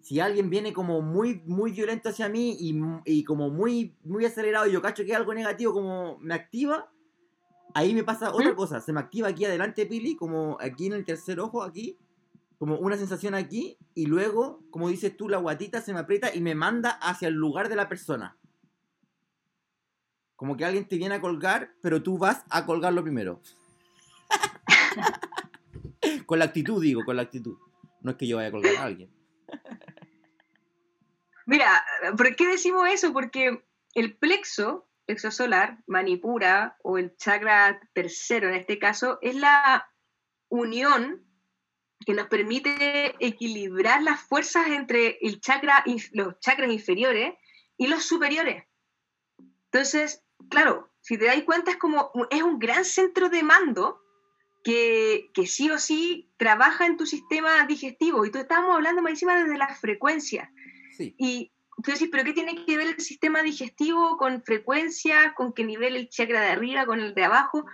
[0.00, 2.56] Si alguien viene como muy, muy violento hacia mí
[3.04, 6.92] y, como muy, muy acelerado y yo cacho que es algo negativo, como me activa,
[7.74, 8.80] ahí me pasa otra cosa.
[8.80, 11.98] Se me activa aquí adelante, Pili, como aquí en el tercer ojo, aquí,
[12.58, 16.40] como una sensación aquí, y luego, como dices tú, la guatita se me aprieta y
[16.40, 18.36] me manda hacia el lugar de la persona.
[20.36, 23.40] Como que alguien te viene a colgar, pero tú vas a colgarlo primero.
[26.26, 27.56] con la actitud, digo, con la actitud.
[28.00, 29.10] No es que yo vaya a colgar a alguien.
[31.46, 31.84] Mira,
[32.16, 33.12] ¿por qué decimos eso?
[33.12, 39.88] Porque el plexo, plexo solar, manipura, o el chakra tercero en este caso, es la
[40.48, 41.24] unión
[42.04, 47.34] que nos permite equilibrar las fuerzas entre el chakra, los chakras inferiores
[47.76, 48.64] y los superiores.
[49.70, 54.00] Entonces, claro, si te das cuenta es como, es un gran centro de mando
[54.64, 58.24] que, sí o sí trabaja en tu sistema digestivo.
[58.24, 60.50] Y tú estábamos hablando más encima desde la frecuencia.
[60.98, 61.52] Y
[61.82, 65.96] tú decís, ¿pero qué tiene que ver el sistema digestivo con frecuencia, con qué nivel
[65.96, 67.66] el chakra de arriba, con el de abajo?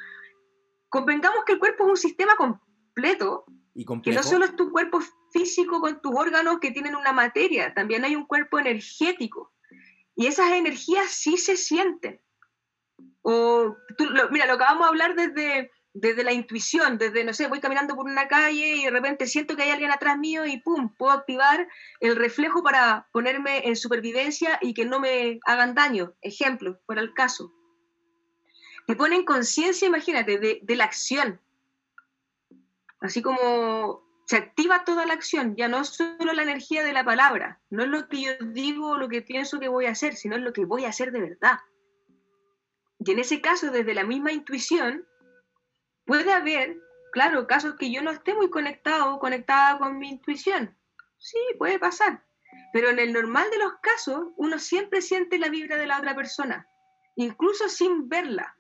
[0.89, 5.01] Convengamos que el cuerpo es un sistema completo, ¿Y que no solo es tu cuerpo
[5.33, 9.53] físico con tus órganos que tienen una materia, también hay un cuerpo energético.
[10.17, 12.21] Y esas energías sí se sienten.
[13.33, 13.77] O,
[14.31, 18.07] mira, lo acabamos de hablar desde desde la intuición, desde, no sé, voy caminando por
[18.07, 21.67] una calle y de repente siento que hay alguien atrás mío y pum, puedo activar
[22.01, 26.15] el reflejo para ponerme en supervivencia y que no me hagan daño.
[26.23, 27.53] Ejemplo, por el caso.
[28.87, 31.41] Te pone en conciencia, imagínate, de, de la acción.
[33.01, 37.61] Así como se activa toda la acción, ya no solo la energía de la palabra,
[37.69, 40.37] no es lo que yo digo o lo que pienso que voy a hacer, sino
[40.37, 41.59] es lo que voy a hacer de verdad.
[43.05, 45.07] Y en ese caso, desde la misma intuición,
[46.11, 46.77] Puede haber,
[47.13, 50.77] claro, casos que yo no esté muy conectado o conectada con mi intuición.
[51.19, 52.25] Sí, puede pasar.
[52.73, 56.17] Pero en el normal de los casos, uno siempre siente la vibra de la otra
[56.17, 56.67] persona,
[57.15, 58.57] incluso sin verla.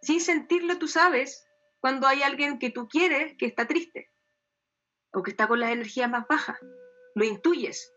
[0.00, 1.46] Sin sentirlo, tú sabes
[1.80, 4.10] cuando hay alguien que tú quieres que está triste
[5.12, 6.58] o que está con las energías más bajas.
[7.14, 7.92] Lo intuyes.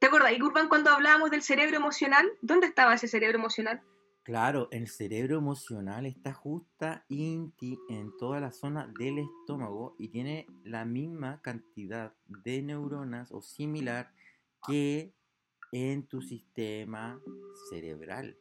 [0.00, 2.30] ¿Te acuerdas, Urban, cuando hablábamos del cerebro emocional?
[2.42, 3.82] ¿Dónde estaba ese cerebro emocional?
[4.24, 7.52] Claro, el cerebro emocional está justa en
[8.20, 14.12] toda la zona del estómago y tiene la misma cantidad de neuronas o similar
[14.64, 15.12] que
[15.72, 17.20] en tu sistema
[17.68, 18.38] cerebral.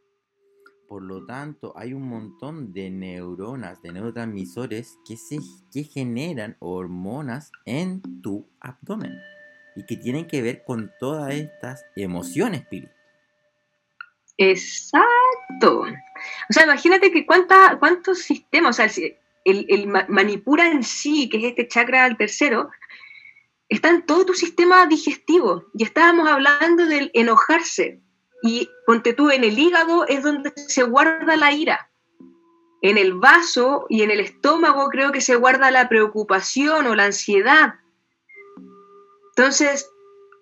[0.87, 5.39] Por lo tanto, hay un montón de neuronas, de neurotransmisores que, se,
[5.71, 9.17] que generan hormonas en tu abdomen
[9.75, 12.89] y que tienen que ver con todas estas emociones, Pili.
[14.41, 15.81] Exacto.
[15.81, 19.05] O sea, imagínate que cuánta, cuántos sistemas, o sea,
[19.45, 22.71] el, manipura en sí, que es este chakra al tercero,
[23.69, 25.65] está en todo tu sistema digestivo.
[25.75, 28.01] Y estábamos hablando del enojarse.
[28.41, 31.91] Y ponte tú, en el hígado es donde se guarda la ira.
[32.81, 37.05] En el vaso y en el estómago creo que se guarda la preocupación o la
[37.05, 37.75] ansiedad.
[39.35, 39.90] Entonces,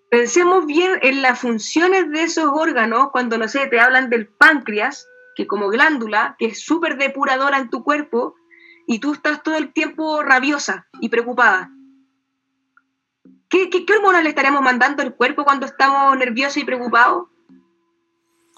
[0.09, 5.07] Pensemos bien en las funciones de esos órganos cuando, no sé, te hablan del páncreas,
[5.35, 8.35] que como glándula, que es súper depuradora en tu cuerpo,
[8.87, 11.69] y tú estás todo el tiempo rabiosa y preocupada.
[13.49, 17.27] ¿Qué, qué, hormonas le estaremos mandando al cuerpo cuando estamos nerviosos y preocupados?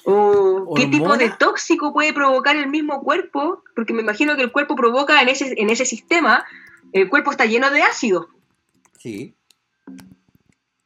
[0.05, 3.63] ¿O qué tipo de tóxico puede provocar el mismo cuerpo?
[3.75, 6.45] Porque me imagino que el cuerpo provoca en ese, en ese sistema,
[6.93, 8.27] el cuerpo está lleno de ácidos.
[8.97, 9.35] Sí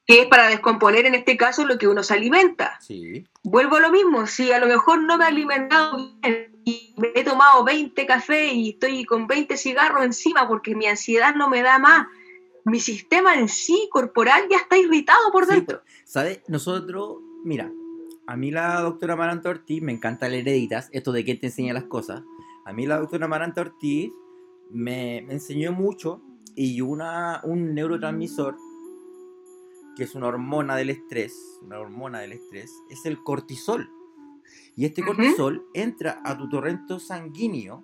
[0.05, 2.79] que es para descomponer en este caso lo que uno se alimenta.
[2.79, 3.25] Sí.
[3.43, 7.11] Vuelvo a lo mismo, si a lo mejor no me he alimentado bien y me
[7.15, 11.61] he tomado 20 cafés y estoy con 20 cigarros encima porque mi ansiedad no me
[11.61, 12.07] da más,
[12.65, 15.81] mi sistema en sí corporal ya está irritado por dentro.
[16.03, 16.41] ¿Sabes?
[16.47, 17.71] Nosotros, mira,
[18.27, 21.73] a mí la doctora Maranta Ortiz, me encanta leer hereditas, esto de que te enseña
[21.73, 22.23] las cosas.
[22.65, 24.11] A mí la doctora Maranta Ortiz
[24.71, 26.21] me, me enseñó mucho
[26.55, 28.57] y una, un neurotransmisor
[29.95, 33.89] que es una hormona del estrés, una hormona del estrés, es el cortisol.
[34.75, 37.84] Y este cortisol entra a tu torrente sanguíneo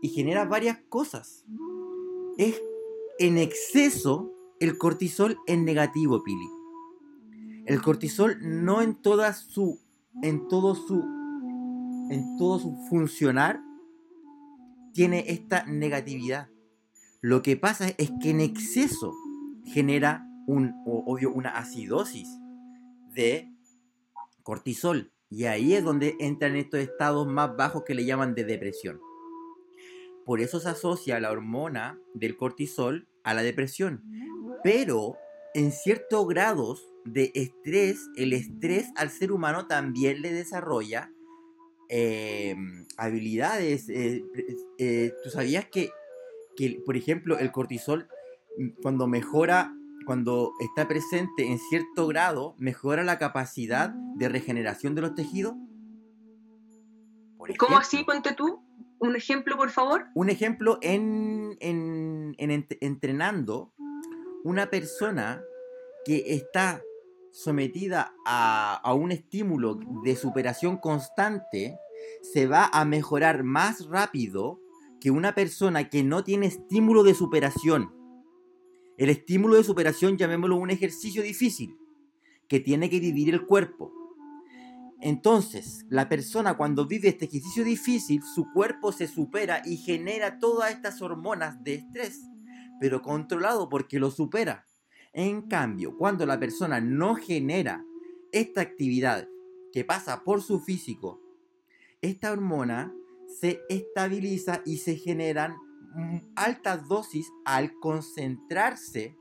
[0.00, 1.44] y genera varias cosas.
[2.38, 2.62] Es
[3.18, 6.48] en exceso el cortisol es negativo, Pili.
[7.66, 9.80] El cortisol no en toda su
[10.22, 11.00] en todo su
[12.10, 13.60] en todo su funcionar,
[14.92, 16.48] tiene esta negatividad.
[17.20, 19.12] Lo que pasa es que en exceso
[19.64, 22.28] genera un, obvio, una acidosis
[23.14, 23.50] de
[24.42, 25.12] cortisol.
[25.28, 29.00] Y ahí es donde entran estos estados más bajos que le llaman de depresión.
[30.24, 34.02] Por eso se asocia la hormona del cortisol a la depresión.
[34.62, 35.16] Pero
[35.54, 41.12] en ciertos grados de estrés, el estrés al ser humano también le desarrolla
[41.88, 43.88] em, habilidades.
[43.88, 44.24] Eh,
[44.78, 45.90] eh, ¿Tú sabías que,
[46.56, 48.08] que, por ejemplo, el cortisol,
[48.58, 49.72] mm, cuando mejora,
[50.06, 55.54] cuando está presente en cierto grado, mejora la capacidad de regeneración de los tejidos?
[57.58, 58.62] ¿Cómo así, cuente tú?
[58.98, 60.06] ¿Un ejemplo, por favor?
[60.14, 63.74] Un ejemplo en, en, en entrenando
[64.44, 65.42] una persona
[66.04, 66.80] que está
[67.32, 71.78] sometida a, un estímulo de superación constante,
[72.22, 74.60] se va a mejorar más rápido
[75.00, 77.92] que una persona que no tiene estímulo de superación.
[78.96, 81.76] El estímulo de superación, llamémoslo un ejercicio difícil,
[82.48, 83.92] que tiene que dividir el cuerpo.
[85.00, 90.72] Entonces, la persona cuando vive este ejercicio difícil, su cuerpo se supera y genera todas
[90.72, 92.22] estas hormonas de estrés,
[92.80, 94.64] pero controlado porque lo supera.
[95.12, 97.84] En cambio, cuando la persona no genera
[98.32, 99.28] esta actividad
[99.72, 101.20] que pasa por su físico,
[102.00, 102.94] esta hormona
[103.28, 105.56] se estabiliza y se generan
[106.34, 109.16] altas dosis al concentrarse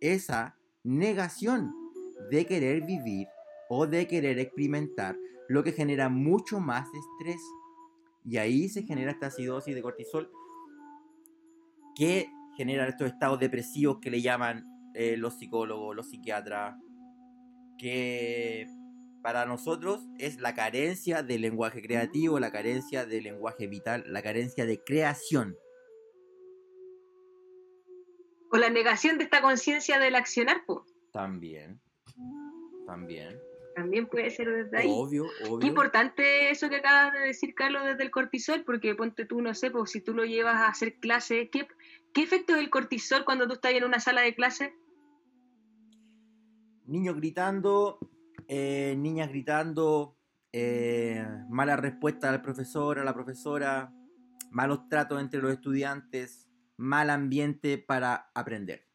[0.00, 1.72] esa negación
[2.30, 3.28] de querer vivir
[3.68, 5.16] o de querer experimentar,
[5.48, 7.40] lo que genera mucho más estrés.
[8.24, 10.30] Y ahí se genera esta acidosis de cortisol
[11.94, 14.64] que genera estos estados depresivos que le llaman
[14.94, 16.76] eh, los psicólogos, los psiquiatras,
[17.78, 18.66] que
[19.22, 24.66] para nosotros es la carencia del lenguaje creativo, la carencia del lenguaje vital, la carencia
[24.66, 25.56] de creación.
[28.50, 30.62] O la negación de esta conciencia del accionar,
[31.12, 31.80] También,
[32.86, 33.38] también.
[33.74, 34.88] También puede ser desde ahí.
[34.90, 35.58] Obvio, obvio.
[35.60, 39.54] Qué importante eso que acabas de decir, Carlos, desde el cortisol, porque ponte tú, no
[39.54, 41.68] sé, pues si tú lo llevas a hacer clase, ¿qué,
[42.12, 44.74] qué efecto es el cortisol cuando tú estás en una sala de clase?
[46.88, 47.98] niños gritando,
[48.48, 50.16] eh, niñas gritando,
[50.52, 53.92] eh, mala respuesta al profesor, a la profesora,
[54.50, 56.47] malos tratos entre los estudiantes,
[56.78, 58.86] mal ambiente para aprender.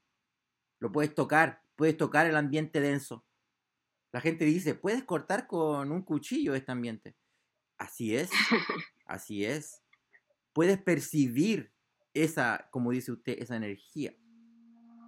[0.80, 3.24] Lo puedes tocar, puedes tocar el ambiente denso.
[4.12, 7.16] La gente dice, puedes cortar con un cuchillo este ambiente.
[7.78, 8.32] Así es,
[9.06, 9.84] así es.
[10.54, 11.72] Puedes percibir
[12.14, 14.16] esa, como dice usted, esa energía.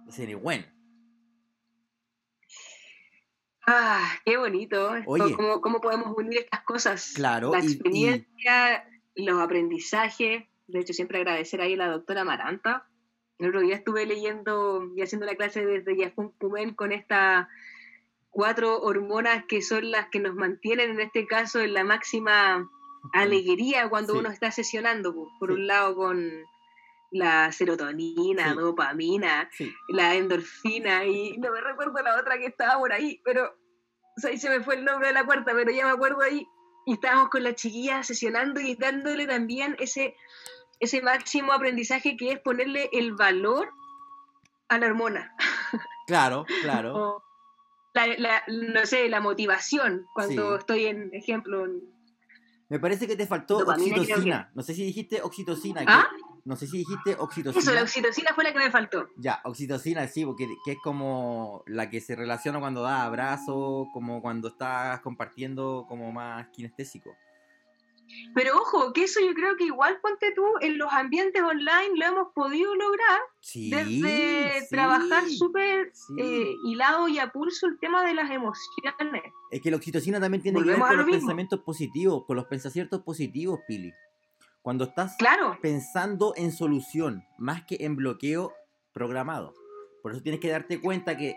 [0.08, 0.66] Ese bueno.
[3.66, 4.90] Ah, qué bonito.
[5.60, 7.12] ¿cómo, podemos unir estas cosas?
[7.14, 7.52] Claro.
[7.52, 10.44] La experiencia, los aprendizajes.
[10.66, 12.88] De hecho, siempre agradecer ahí a la doctora Maranta.
[13.38, 17.46] El otro día estuve leyendo y haciendo la clase desde Yafun Pumen con estas
[18.30, 22.68] cuatro hormonas que son las que nos mantienen, en este caso, en la máxima
[23.12, 25.14] alegría cuando uno está sesionando.
[25.38, 26.30] Por un lado, con
[27.10, 29.48] la serotonina, dopamina,
[29.88, 33.56] la endorfina y no me recuerdo la otra que estaba por ahí, pero
[34.24, 36.46] ahí se me fue el nombre de la cuarta, pero ya me acuerdo ahí.
[36.84, 40.14] Y estábamos con la chiquilla sesionando y dándole también ese,
[40.80, 43.70] ese máximo aprendizaje que es ponerle el valor
[44.68, 45.34] a la hormona.
[46.06, 47.24] Claro, claro.
[47.92, 51.66] la, no sé, la motivación, cuando estoy en, ejemplo,
[52.68, 54.50] me parece que te faltó oxitocina.
[54.54, 55.84] No sé si dijiste oxitocina.
[55.86, 56.06] ¿Ah?
[56.44, 57.60] No sé si dijiste oxitocina.
[57.60, 59.08] Eso, la oxitocina fue la que me faltó.
[59.16, 64.20] Ya, oxitocina, sí, porque que es como la que se relaciona cuando da abrazo, como
[64.20, 67.16] cuando estás compartiendo como más kinestésico.
[68.34, 72.06] Pero ojo, que eso yo creo que igual ponte tú, en los ambientes online lo
[72.06, 73.20] hemos podido lograr
[73.54, 79.22] desde trabajar súper eh, hilado y a pulso el tema de las emociones.
[79.50, 83.02] Es que la oxitocina también tiene que ver con los pensamientos positivos, con los pensamientos
[83.02, 83.92] positivos, Pili.
[84.62, 85.16] Cuando estás
[85.62, 88.52] pensando en solución, más que en bloqueo
[88.92, 89.54] programado.
[90.02, 91.36] Por eso tienes que darte cuenta que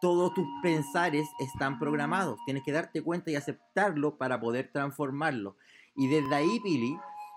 [0.00, 2.38] todos tus pensares están programados.
[2.44, 5.56] Tienes que darte cuenta y aceptarlo para poder transformarlo.
[5.96, 6.96] Y desde ahí, Pili,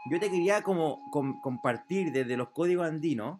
[0.09, 0.99] yo te quería como
[1.41, 3.39] compartir desde los códigos andinos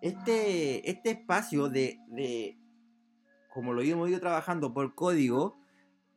[0.00, 2.58] este, este espacio de, de,
[3.52, 5.58] como lo hemos ido trabajando por código,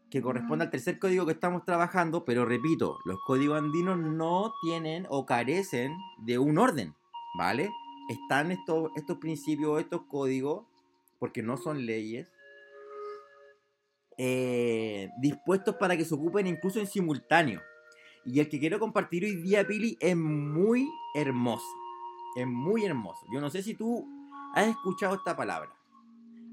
[0.10, 5.06] que corresponde al tercer código que estamos trabajando, pero repito, los códigos andinos no tienen
[5.10, 6.96] o carecen de un orden,
[7.38, 7.70] ¿vale?
[8.10, 10.66] Están estos, estos principios, estos códigos,
[11.20, 12.32] porque no son leyes,
[14.18, 17.62] eh, dispuestos para que se ocupen incluso en simultáneo.
[18.26, 21.66] Y el que quiero compartir hoy día, Pili, es muy hermoso.
[22.36, 23.26] Es muy hermoso.
[23.32, 24.08] Yo no sé si tú
[24.54, 25.72] has escuchado esta palabra.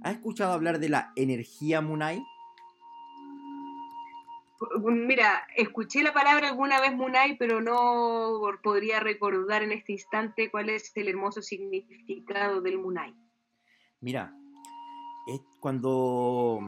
[0.03, 2.23] ¿Has escuchado hablar de la energía Munai?
[4.81, 10.71] Mira, escuché la palabra alguna vez Munai, pero no podría recordar en este instante cuál
[10.71, 13.15] es el hermoso significado del Munai.
[14.01, 14.35] Mira,
[15.61, 16.61] cuando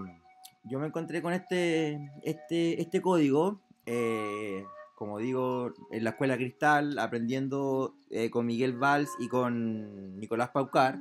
[0.65, 6.99] yo me encontré con este, este, este código, eh, como digo, en la escuela Cristal,
[6.99, 10.99] aprendiendo eh, con Miguel Valls y con Nicolás Paucar,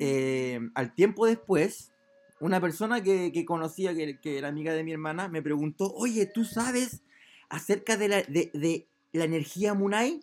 [0.00, 1.92] eh, al tiempo después,
[2.40, 7.02] una persona que, conocía, que, era amiga de mi hermana, me preguntó, oye, ¿tú sabes
[7.48, 10.20] acerca de la, de, la energía Munai?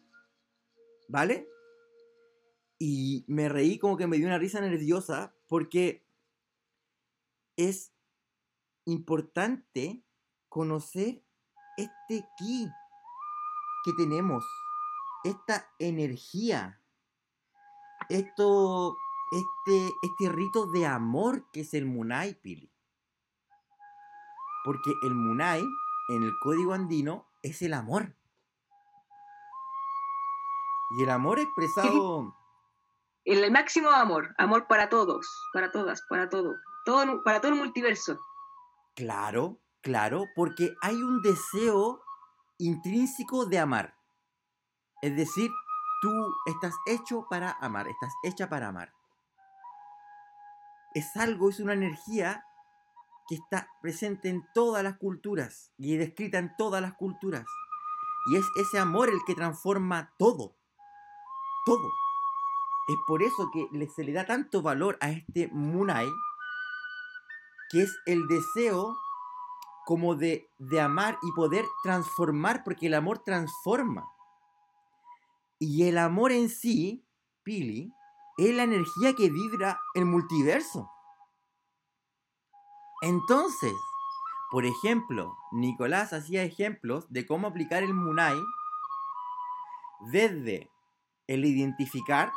[1.08, 1.48] ¿Vale?
[2.78, 6.08] Y me reí como que me dio una risa nerviosa porque
[7.58, 7.94] es
[8.86, 10.02] importante
[10.48, 11.26] conocer
[11.76, 12.70] este ki
[13.84, 14.46] que tenemos,
[15.26, 16.82] esta energía,
[18.08, 18.96] esto
[19.34, 22.72] este, este rito de amor que es el Munai, Pili.
[24.64, 25.62] Porque el Munai,
[26.12, 28.16] en el código andino, es el amor.
[30.98, 32.41] Y el amor expresado...
[33.26, 36.56] El máximo amor, amor para todos, para todas, para todo,
[36.86, 38.20] todo para todo el multiverso.
[38.96, 42.02] Claro, claro, porque hay un deseo
[42.58, 43.96] intrínseco de amar.
[45.02, 45.52] Es decir,
[46.02, 46.12] tú
[46.46, 48.92] estás hecho para amar, estás hecha para amar
[50.94, 52.46] es algo, es una energía
[53.28, 57.46] que está presente en todas las culturas y descrita en todas las culturas.
[58.32, 60.58] Y es ese amor el que transforma todo.
[61.66, 61.90] Todo.
[62.92, 66.10] Es por eso que se le da tanto valor a este Munai,
[67.70, 68.98] que es el deseo
[69.86, 74.06] como de, de amar y poder transformar, porque el amor transforma.
[75.58, 77.06] Y el amor en sí,
[77.44, 77.94] Pili,
[78.38, 80.92] es la energía que vibra el multiverso.
[83.02, 83.74] Entonces,
[84.52, 88.38] por ejemplo, Nicolás hacía ejemplos de cómo aplicar el Munai
[90.12, 90.70] desde
[91.28, 92.34] el identificar.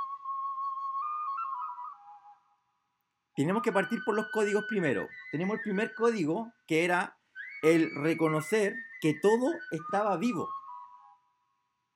[3.37, 5.09] Tenemos que partir por los códigos primero.
[5.33, 7.19] Tenemos el primer código que era
[7.63, 10.49] el reconocer que todo estaba vivo.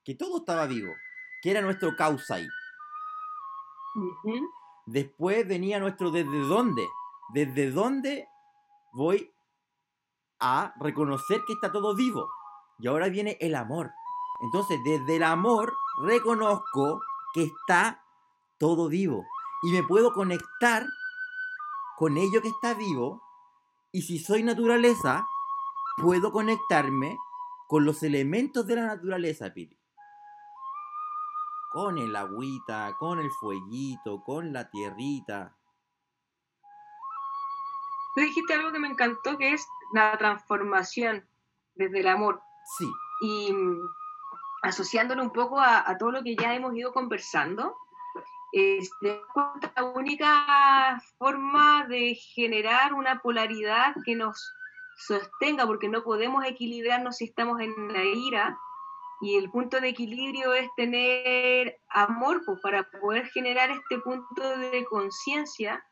[0.03, 0.93] Que todo estaba vivo.
[1.41, 2.47] Que era nuestro causai.
[4.85, 6.87] Después venía nuestro desde dónde.
[7.33, 8.27] Desde dónde
[8.93, 9.31] voy
[10.39, 12.29] a reconocer que está todo vivo.
[12.79, 13.91] Y ahora viene el amor.
[14.41, 15.73] Entonces, desde el amor
[16.03, 17.01] reconozco
[17.33, 18.03] que está
[18.57, 19.25] todo vivo.
[19.63, 20.85] Y me puedo conectar
[21.99, 23.21] con ello que está vivo.
[23.91, 25.27] Y si soy naturaleza,
[25.97, 27.17] puedo conectarme
[27.67, 29.79] con los elementos de la naturaleza, Pili
[31.69, 35.55] con el agüita, con el fueguito, con la tierrita.
[38.15, 41.27] Tú dijiste algo que me encantó, que es la transformación
[41.75, 42.41] desde el amor.
[42.77, 42.91] Sí.
[43.21, 43.79] Y mm,
[44.63, 47.77] asociándolo un poco a, todo lo que ya hemos ido conversando,
[48.51, 54.53] es la única forma de generar una polaridad que nos
[54.97, 58.57] sostenga, porque no podemos equilibrarnos si estamos en la ira,
[59.21, 64.85] y el punto de equilibrio es tener amor pues, para poder generar este punto de
[64.85, 65.83] conciencia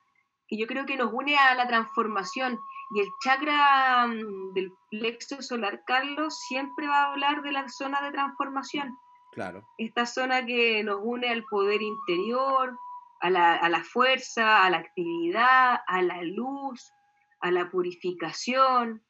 [0.47, 2.57] que yo creo que nos une a la transformación.
[2.95, 8.01] Y el chakra mm, del plexo solar, Carlos, siempre va a hablar de la zona
[8.01, 8.97] de transformación.
[9.37, 9.69] Claro.
[9.77, 12.75] Esta zona que nos une al poder interior,
[13.19, 16.91] a la, a la fuerza, a la actividad, a la luz,
[17.39, 19.05] a la purificación,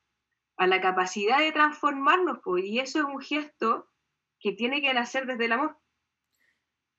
[0.58, 2.40] a la capacidad de transformarnos.
[2.44, 3.90] Pues, y eso es un gesto
[4.42, 5.78] que tiene que nacer desde el amor.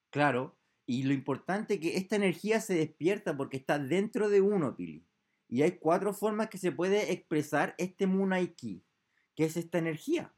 [0.08, 4.74] Claro, y lo importante es que esta energía se despierta porque está dentro de uno,
[4.74, 5.06] Pili.
[5.48, 8.86] Y hay cuatro formas que se puede expresar este Munaiki,
[9.34, 10.34] que es esta energía.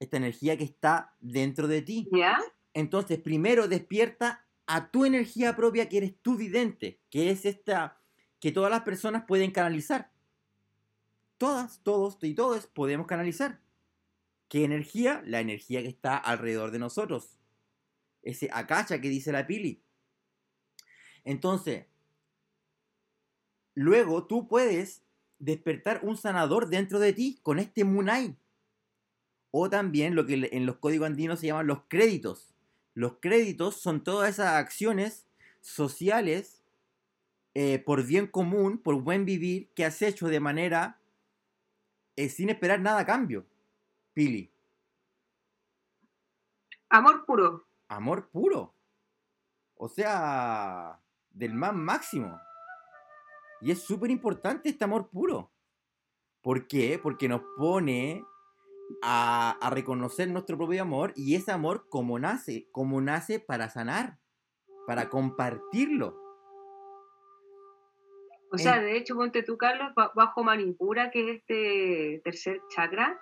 [0.00, 2.08] Esta energía que está dentro de ti.
[2.12, 2.38] ¿Ya?
[2.74, 8.00] Entonces, primero despierta a tu energía propia, que eres tu vidente, que es esta
[8.40, 10.12] que todas las personas pueden canalizar.
[11.38, 13.60] Todas, todos y todos podemos canalizar.
[14.48, 15.22] ¿Qué energía?
[15.26, 17.38] La energía que está alrededor de nosotros.
[18.22, 19.82] Ese acacha que dice la pili.
[21.24, 21.86] Entonces,
[23.74, 25.02] luego tú puedes
[25.38, 28.36] despertar un sanador dentro de ti con este Munai.
[29.56, 32.52] O también lo que en los códigos andinos se llaman los créditos.
[32.92, 35.28] Los créditos son todas esas acciones
[35.60, 36.64] sociales
[37.54, 40.98] eh, por bien común, por buen vivir, que has hecho de manera
[42.16, 43.46] eh, sin esperar nada a cambio.
[44.12, 44.50] Pili.
[46.88, 47.64] Amor puro.
[47.86, 48.74] Amor puro.
[49.76, 50.98] O sea,
[51.30, 52.40] del más máximo.
[53.60, 55.52] Y es súper importante este amor puro.
[56.42, 56.98] ¿Por qué?
[57.00, 58.24] Porque nos pone
[59.02, 64.18] a, a, reconocer nuestro propio amor y ese amor como nace, como nace para sanar,
[64.86, 66.24] para compartirlo.
[68.54, 73.20] O sea, de hecho, ponte tú, Carlos, bajo Manipura, que es este tercer chakra,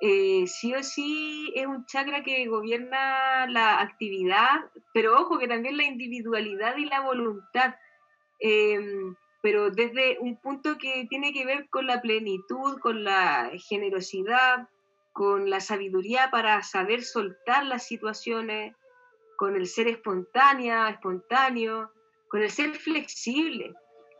[0.00, 5.76] eh, sí o sí es un chakra que gobierna la actividad, pero ojo que también
[5.76, 7.76] la individualidad y la voluntad,
[8.40, 14.68] em, pero desde un punto que tiene que ver con la plenitud, con la generosidad,
[15.16, 18.76] con la sabiduría para saber soltar las situaciones,
[19.38, 21.90] con el ser espontánea, espontáneo,
[22.28, 23.72] con el ser flexible.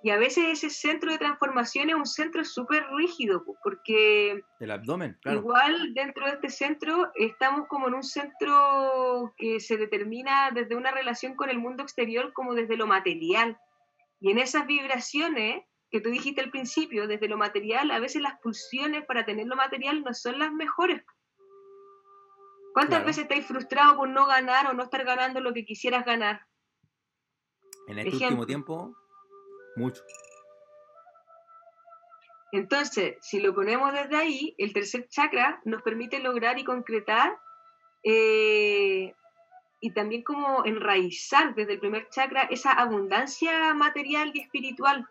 [0.02, 4.42] Y a veces ese centro de transformación es un centro súper rígido, porque...
[4.58, 5.40] El abdomen, claro.
[5.40, 10.92] Igual dentro de este centro estamos como en un centro que se determina desde una
[10.92, 13.58] relación con el mundo exterior como desde lo material.
[14.18, 15.62] Y en esas vibraciones
[15.96, 19.56] que tú dijiste al principio, desde lo material, a veces las pulsiones para tener lo
[19.56, 21.02] material no son las mejores.
[22.74, 26.42] ¿Cuántas veces estáis frustrado por no ganar o no estar ganando lo que quisieras ganar?
[27.86, 28.94] En este último tiempo,
[29.76, 30.02] mucho.
[32.52, 37.38] Entonces, si lo ponemos desde ahí, el tercer chakra nos permite lograr y concretar
[38.02, 39.14] eh,
[39.80, 45.08] y también como enraizar desde el primer chakra esa abundancia material y espiritual.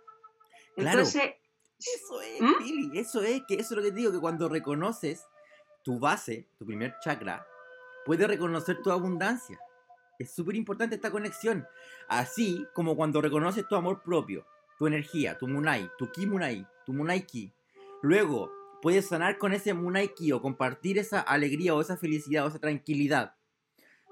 [0.76, 1.36] Entonces,
[1.80, 2.96] eso es, ¿Mm?
[2.96, 5.26] eso es, que eso es lo que digo, que cuando reconoces
[5.84, 7.46] tu base, tu primer chakra,
[8.06, 9.60] puedes reconocer tu abundancia.
[10.18, 11.68] Es súper importante esta conexión.
[12.08, 14.46] Así como cuando reconoces tu amor propio,
[14.78, 17.54] tu energía, tu munai, tu ki munai, tu munai ki.
[18.02, 18.52] Luego,
[18.82, 22.60] puedes sanar con ese munai ki o compartir esa alegría o esa felicidad o esa
[22.60, 23.36] tranquilidad.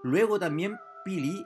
[0.03, 1.45] Luego también, Pili,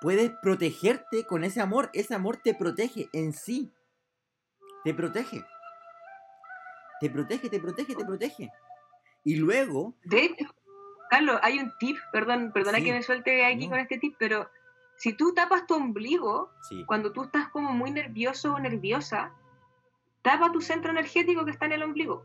[0.00, 1.90] puedes protegerte con ese amor.
[1.92, 3.72] Ese amor te protege en sí.
[4.84, 5.44] Te protege.
[7.00, 8.50] Te protege, te protege, te protege.
[9.24, 9.94] Y luego...
[10.04, 10.46] De hecho,
[11.10, 14.48] Carlos, hay un tip, perdón, perdona que me suelte aquí con este tip, pero
[14.96, 16.50] si tú tapas tu ombligo,
[16.86, 19.32] cuando tú estás como muy nervioso o nerviosa,
[20.22, 22.24] tapa tu centro energético que está en el ombligo.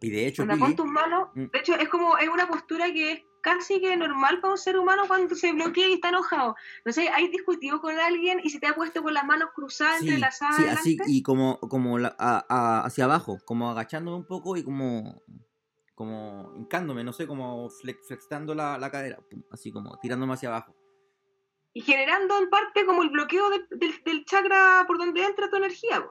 [0.00, 1.46] Y de hecho, cuando tus manos, mm.
[1.46, 4.76] de hecho es como es una postura que es casi que normal para un ser
[4.76, 6.56] humano cuando se bloquea y está enojado.
[6.84, 10.00] No sé, ¿hay discutido con alguien y se te ha puesto con las manos cruzadas
[10.00, 15.22] entre las Sí, así y como, como hacia abajo, como agachándome un poco y como
[15.94, 19.18] como hincándome, no sé, como flexando la, la cadera,
[19.50, 20.76] así como tirándome hacia abajo
[21.76, 26.08] y generando en parte como el bloqueo del chakra por donde entra tu energía.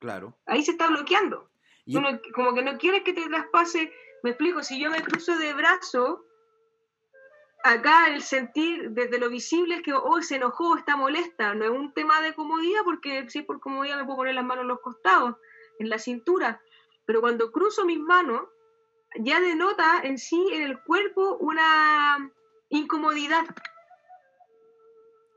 [0.00, 0.36] Claro.
[0.46, 1.48] Ahí se está bloqueando.
[2.34, 3.92] como que no quieres que te traspase.
[4.26, 6.24] Me explico, si yo me cruzo de brazo,
[7.62, 11.54] acá el sentir desde lo visible es que hoy se enojó, está molesta.
[11.54, 14.44] No es un tema de comodidad, porque si es por comodidad me puedo poner las
[14.44, 15.36] manos en los costados,
[15.78, 16.60] en la cintura.
[17.04, 18.48] Pero cuando cruzo mis manos,
[19.20, 22.28] ya denota en sí, en el cuerpo, una
[22.70, 23.44] incomodidad.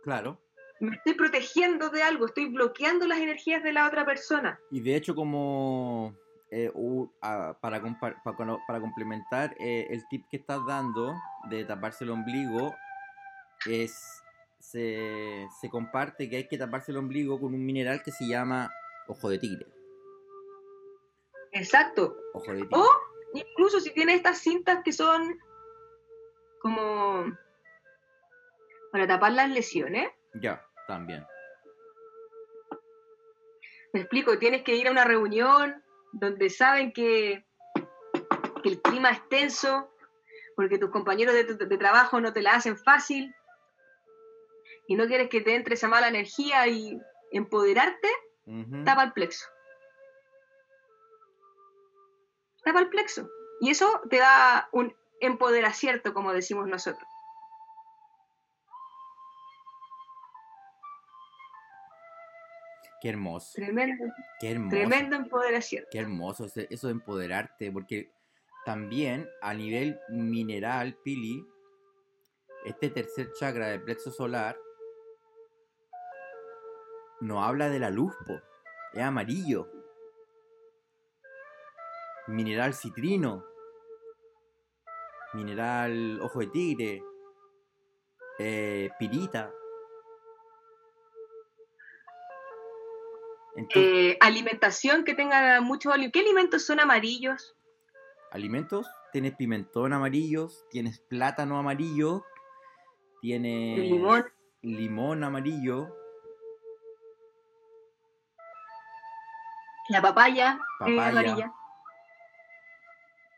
[0.02, 0.42] Claro.
[0.80, 4.60] Me estoy protegiendo de algo, estoy bloqueando las energías de la otra persona.
[4.72, 6.19] Y de hecho, como
[6.52, 6.72] eh,
[7.22, 11.16] para, para, complementar eh, el tip que estás dando
[11.50, 12.76] de taparse el ombligo,
[13.66, 14.24] es
[14.60, 18.72] se, se comparte que hay que taparse el ombligo con un mineral que se llama
[19.08, 19.66] ojo de tigre.
[21.52, 22.16] Exacto.
[22.34, 22.78] Ojo de tigre.
[22.78, 22.88] O
[23.34, 25.40] incluso si tiene estas cintas que son
[26.62, 27.26] como
[28.92, 30.12] para tapar las lesiones.
[30.34, 31.26] Ya, también.
[33.94, 37.46] Me explico, tienes que ir a una reunión donde saben que,
[38.64, 39.90] el clima es tenso,
[40.56, 43.34] porque tus compañeros de, trabajo no te la hacen fácil,
[44.88, 47.00] y no quieres que te entre esa mala energía y
[47.32, 48.10] empoderarte,
[48.84, 49.48] tapa el plexo.
[52.64, 53.30] Tapa el plexo.
[53.62, 57.09] Y eso te da un empoderacierto, como decimos nosotros.
[63.02, 63.52] Qué hermoso.
[63.56, 64.06] Tremendo.
[64.40, 64.76] Qué hermoso.
[64.76, 65.86] Tremendo empoderación.
[65.90, 68.12] Qué hermoso eso de empoderarte, porque
[68.66, 71.46] también a nivel mineral, Pili,
[72.66, 74.58] este tercer chakra del plexo solar
[77.22, 78.40] no habla de la luz, po.
[78.94, 79.70] es amarillo.
[82.28, 83.44] Mineral citrino,
[85.34, 87.04] mineral ojo de tigre,
[88.38, 89.52] eh, pirita.
[93.76, 96.10] Eh, alimentación que tenga mucho óleo.
[96.12, 97.56] ¿Qué alimentos son amarillos?
[98.32, 98.88] ¿Alimentos?
[99.12, 102.26] tienes pimentón amarillos, tienes plátano amarillo,
[103.22, 104.26] tienes limón,
[104.62, 105.96] limón amarillo,
[109.90, 111.10] la papaya, eh, Papaya.
[111.10, 111.54] amarilla.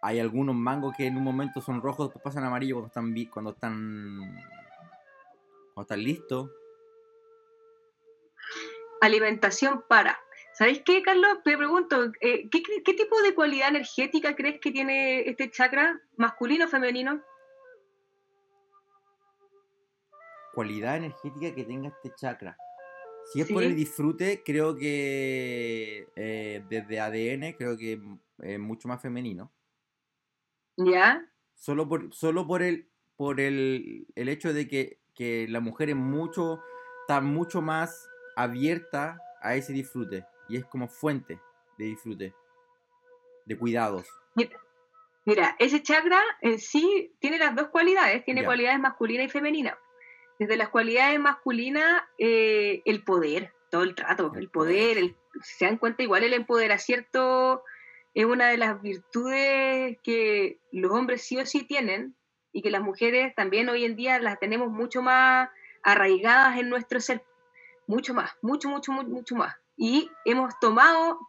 [0.04, 3.52] Hay algunos mangos que en un momento son rojos, después pasan amarillo cuando están cuando
[3.52, 4.36] están
[5.74, 6.50] cuando están listos.
[9.02, 10.18] Alimentación para.
[10.54, 11.40] ¿Sabéis qué, Carlos?
[11.44, 16.02] Te pregunto, eh, ¿qué, tipo de cualidad energética crees que tiene este chakra?
[16.18, 17.22] ¿Masculino o femenino?
[20.54, 22.56] Cualidad energética que tenga este chakra.
[23.32, 28.02] Si es por el disfrute, creo que eh, desde ADN creo que
[28.40, 29.52] es mucho más femenino.
[30.78, 31.26] ¿Ya?
[31.56, 32.92] Solo por, solo por el
[33.22, 36.60] por el, el hecho de que, que la mujer es mucho,
[37.04, 38.10] está mucho más
[38.44, 40.26] abierta a ese disfrute.
[40.50, 41.40] Y es como fuente
[41.78, 42.34] de disfrute.
[43.46, 44.08] De cuidados.
[44.36, 44.58] Mira,
[45.26, 48.48] mira, ese chakra en sí tiene las dos cualidades, tiene Ya.
[48.48, 49.76] cualidades masculinas y femeninas.
[50.40, 55.78] Desde las cualidades masculinas, eh, el poder, todo el trato, El poder, el- se dan
[55.78, 57.64] cuenta, igual el empoderacierto
[58.14, 62.16] es una de las virtudes que los hombres sí o sí tienen
[62.52, 65.50] y que las mujeres también hoy en día las tenemos mucho más
[65.84, 67.24] arraigadas en nuestro ser,
[67.92, 69.56] mucho más, mucho, mucho, mucho, mucho más.
[69.78, 71.20] Y hemos tomado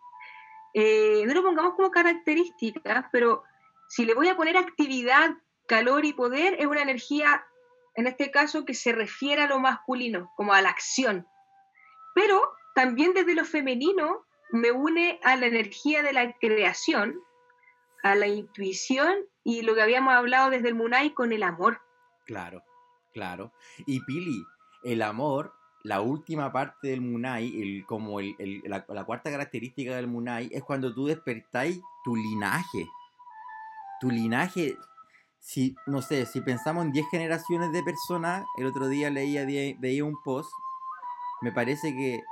[0.75, 3.45] eh, no lo pongamos como características, pero
[3.89, 5.31] si le voy a poner actividad,
[5.67, 7.45] calor y poder, es una energía,
[7.95, 11.27] en este caso, que se refiere a lo masculino, como a la acción.
[12.15, 12.41] Pero
[12.75, 17.21] también desde lo femenino me une a la energía de la creación,
[18.03, 21.81] a la intuición y lo que habíamos hablado desde el Munay con el amor.
[22.27, 22.63] Claro,
[23.13, 23.53] claro.
[23.87, 24.43] Y Pili,
[24.85, 25.55] el amor,
[25.85, 30.49] la última parte del Munai, el, como el, el- la, la cuarta característica del Munai,
[30.53, 32.89] es cuando tú despertáis tu linaje.
[34.01, 34.77] Tu linaje,
[35.39, 39.45] si, no sé, si pensamos en 10 generaciones de personas, el otro día leía,
[39.79, 40.51] veía un post,
[41.41, 42.23] me parece que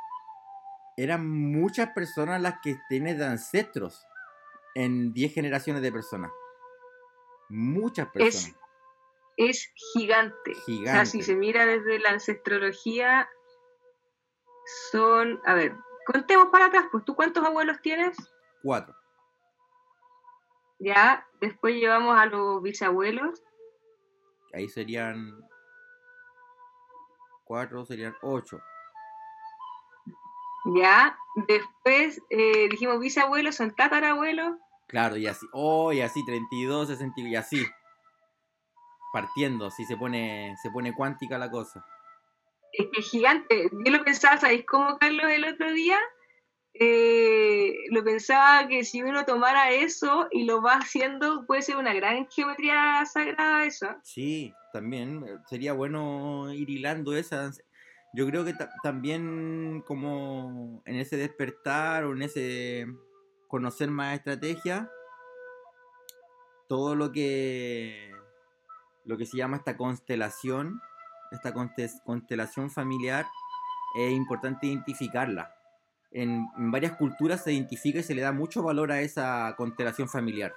[0.96, 4.04] eran muchas personas las que tienen de ancestros
[4.74, 6.30] en 10 generaciones de personas.
[7.48, 8.56] Muchas personas.
[9.36, 10.50] Es gigante.
[10.52, 11.06] O sea, Gigante.
[11.10, 13.28] si se mira desde la ancestrología,
[14.90, 15.74] son, a ver,
[16.06, 18.16] contemos para atrás, pues tú cuántos abuelos tienes?
[18.62, 18.94] Cuatro.
[20.78, 23.42] Ya, después llevamos a los bisabuelos,
[24.52, 25.30] Ahí serían.
[27.44, 28.58] Cuatro, serían ocho.
[30.74, 34.56] ya, después eh, dijimos bisabuelos, son tatarabuelos,
[34.88, 35.46] Claro, y así.
[35.52, 37.64] Oh, y así, 32, 60 y así.
[39.12, 41.86] Partiendo, así se pone, se pone cuántica la cosa.
[42.80, 43.70] Es que gigante.
[43.84, 45.98] Yo lo pensaba, ¿sabéis cómo, Carlos, el otro día?
[46.74, 51.92] Eh, lo pensaba que si uno tomara eso y lo va haciendo, puede ser una
[51.92, 53.88] gran geometría sagrada eso.
[54.02, 57.62] Sí, también eh, sería bueno ir hilando esas.
[58.14, 62.86] Yo creo que ta- también como en ese despertar o en ese
[63.48, 64.90] conocer más estrategia,
[66.68, 68.10] todo lo que
[69.04, 70.80] lo que se llama esta constelación,
[71.30, 71.52] esta
[72.04, 73.26] constelación familiar,
[73.96, 75.54] es importante identificarla.
[76.12, 80.08] En, en varias culturas se identifica y se le da mucho valor a esa constelación
[80.08, 80.52] familiar.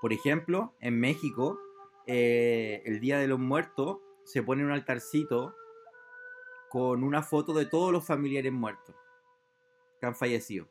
[0.00, 1.58] Por ejemplo, en México,
[2.06, 5.54] eh, el Día de los Muertos se pone un altarcito
[6.68, 8.94] con una foto de todos los familiares muertos
[10.00, 10.68] que han fallecido.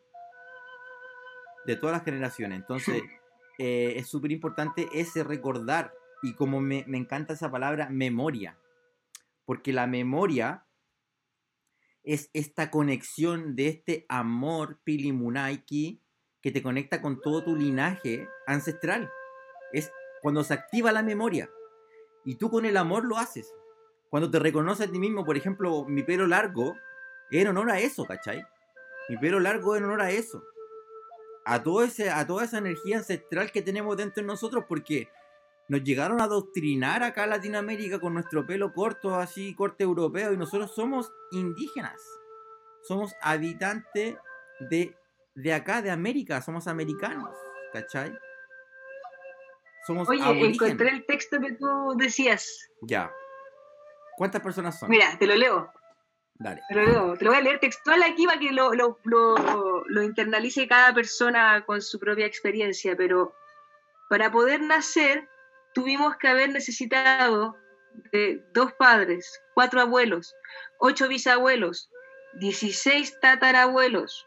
[1.65, 2.59] De todas las generaciones.
[2.59, 3.01] Entonces,
[3.57, 5.93] eh, es súper importante ese recordar.
[6.21, 8.57] Y como me, me encanta esa palabra, memoria.
[9.45, 10.67] Porque la memoria
[12.03, 16.03] es esta conexión de este amor Pilimunaiki
[16.41, 19.11] que te conecta con todo tu linaje ancestral.
[19.73, 19.91] Es
[20.21, 21.49] cuando se activa la memoria.
[22.23, 23.51] Y tú con el amor lo haces.
[24.09, 26.75] Cuando te reconoces a ti mismo, por ejemplo, mi pelo largo,
[27.31, 28.43] es en honor a eso, ¿cachai?
[29.09, 30.43] Mi pelo largo en honor a eso.
[31.45, 35.09] A, todo ese, a toda esa energía ancestral que tenemos dentro de nosotros, porque
[35.67, 40.37] nos llegaron a adoctrinar acá a Latinoamérica con nuestro pelo corto, así, corte europeo, y
[40.37, 42.01] nosotros somos indígenas.
[42.83, 44.15] Somos habitantes
[44.69, 44.95] de,
[45.33, 47.35] de acá, de América, somos americanos,
[47.73, 48.15] ¿cachai?
[49.87, 50.61] Somos Oye, aborígenes.
[50.61, 52.69] encontré el texto que tú decías.
[52.81, 53.11] Ya.
[54.17, 54.89] ¿Cuántas personas son?
[54.89, 55.71] Mira, te lo leo.
[56.35, 56.61] Dale.
[56.67, 57.17] Te lo, leo.
[57.17, 60.93] te lo voy a leer textual aquí para que lo, lo, lo, lo internalice cada
[60.93, 63.33] persona con su propia experiencia, pero
[64.09, 65.27] para poder nacer
[65.75, 67.55] tuvimos que haber necesitado
[68.11, 70.33] de dos padres, cuatro abuelos,
[70.79, 71.89] ocho bisabuelos,
[72.39, 74.25] 16 tatarabuelos,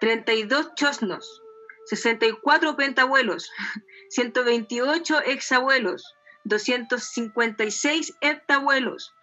[0.00, 1.42] 32 chosnos,
[1.86, 3.50] 64 pentabuelos,
[4.10, 6.02] 128 exabuelos,
[6.44, 9.14] 256 heptabuelos,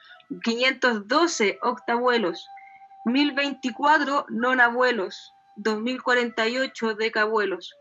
[0.43, 2.47] 512 octabuelos,
[3.06, 7.74] 1024 nonabuelos, 2048 decabuelos.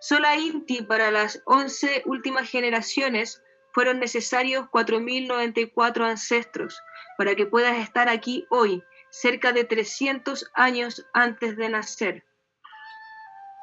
[0.00, 3.42] Sola Inti para las 11 últimas generaciones
[3.72, 6.80] fueron necesarios 4.094 ancestros
[7.18, 12.24] para que puedas estar aquí hoy, cerca de 300 años antes de nacer.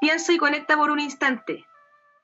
[0.01, 1.65] Piensa y conecta por un instante.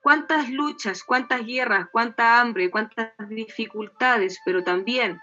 [0.01, 5.19] ¿Cuántas luchas, cuántas guerras, cuánta hambre, cuántas dificultades, pero también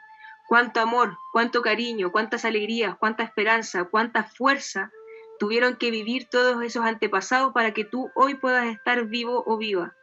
[0.48, 4.90] cuánto amor, cuánto cariño, cuántas alegrías, cuánta esperanza, cuánta fuerza
[5.38, 9.96] tuvieron que vivir todos esos antepasados para que tú hoy puedas estar vivo o viva?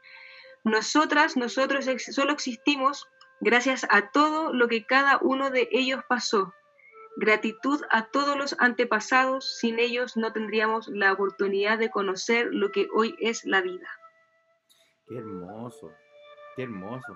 [0.63, 3.07] Nosotras, nosotros solo existimos
[3.41, 6.53] gracias a todo lo que cada uno de ellos pasó.
[7.17, 12.87] Gratitud a todos los antepasados, sin ellos no tendríamos la oportunidad de conocer lo que
[12.95, 13.87] hoy es la vida.
[15.07, 15.91] Qué hermoso,
[16.55, 17.15] qué hermoso.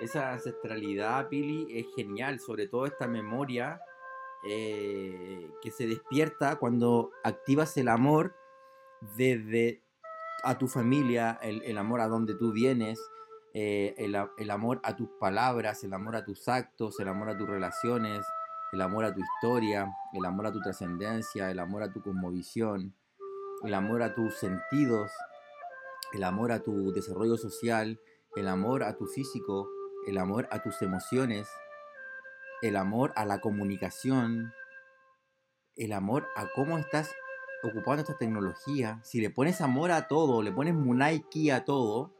[0.00, 3.80] Esa ancestralidad, Pili, es genial, sobre todo esta memoria
[4.48, 8.34] eh, que se despierta cuando activas el amor
[9.16, 9.82] desde
[10.44, 13.00] a tu familia, el, amor a donde tú vienes,
[13.54, 17.36] eh, el, el, amor a tus palabras, el amor a tus actos, el amor a
[17.36, 18.24] tus relaciones,
[18.72, 22.94] el amor a tu historia, el amor a tu trascendencia, el amor a tu cosmovisión,
[23.62, 25.12] el amor a tus sentidos,
[26.12, 28.00] el amor a tu desarrollo social,
[28.34, 29.68] el amor a tu físico,
[30.06, 31.48] el amor a tus emociones,
[32.62, 34.52] el amor a la comunicación,
[35.76, 37.14] el amor a cómo estás
[37.62, 39.00] ocupando esta tecnología.
[39.02, 42.14] Si le pones amor a todo, le pones Munai Ki a todo,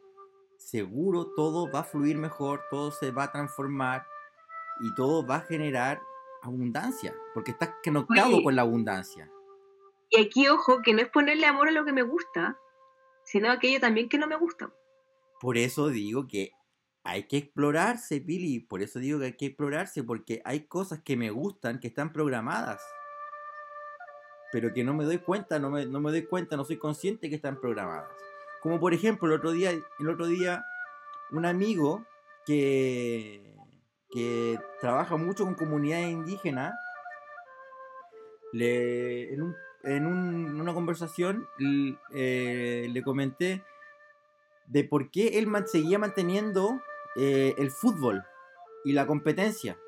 [0.59, 4.07] seguro todo va a fluir mejor, todo se va a transformar
[4.80, 6.01] y todo va a generar
[6.43, 9.30] abundancia, porque estás conectado con la abundancia.
[10.11, 12.59] Y aquí, ojo, que no es ponerle amor a lo que me gusta,
[13.24, 14.72] sino aquello también que no me gusta.
[15.40, 16.51] Por eso digo que
[17.05, 18.61] hay que explorarse, Pili.
[18.61, 22.12] Por eso digo que hay que explorarse, porque hay cosas que me gustan que están
[22.12, 22.82] programadas.
[24.53, 27.28] Pero que no me doy cuenta, no me, no me doy cuenta, no soy consciente
[27.28, 28.11] que están programadas.
[28.62, 30.64] Como por ejemplo, el otro día, el otro día
[31.30, 32.05] un amigo
[32.46, 33.57] que,
[34.11, 36.74] que trabaja mucho con comunidades indígenas,
[38.53, 41.48] le, en un en, una conversación
[42.14, 43.62] eh, le comenté
[44.66, 46.80] de por qué él seguía manteniendo
[47.16, 48.24] eh, el fútbol
[48.84, 49.78] y la competencia.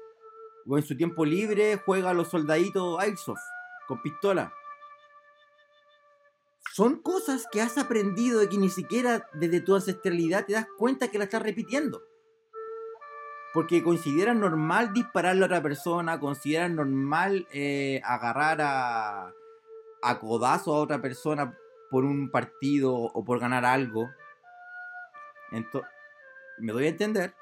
[0.67, 3.43] O en su tiempo libre juega a los soldaditos Airsoft
[3.87, 4.53] con pistola.
[6.73, 11.09] Son cosas que has aprendido y que ni siquiera desde tu ancestralidad te das cuenta
[11.09, 12.03] que la estás repitiendo.
[13.53, 19.33] Porque consideran normal dispararle a otra persona, consideran normal eh, agarrar a,
[20.03, 21.57] a codazo a otra persona
[21.91, 24.11] por un partido o por ganar algo.
[25.53, 25.89] Entonces,
[26.59, 27.35] ¿me doy a entender?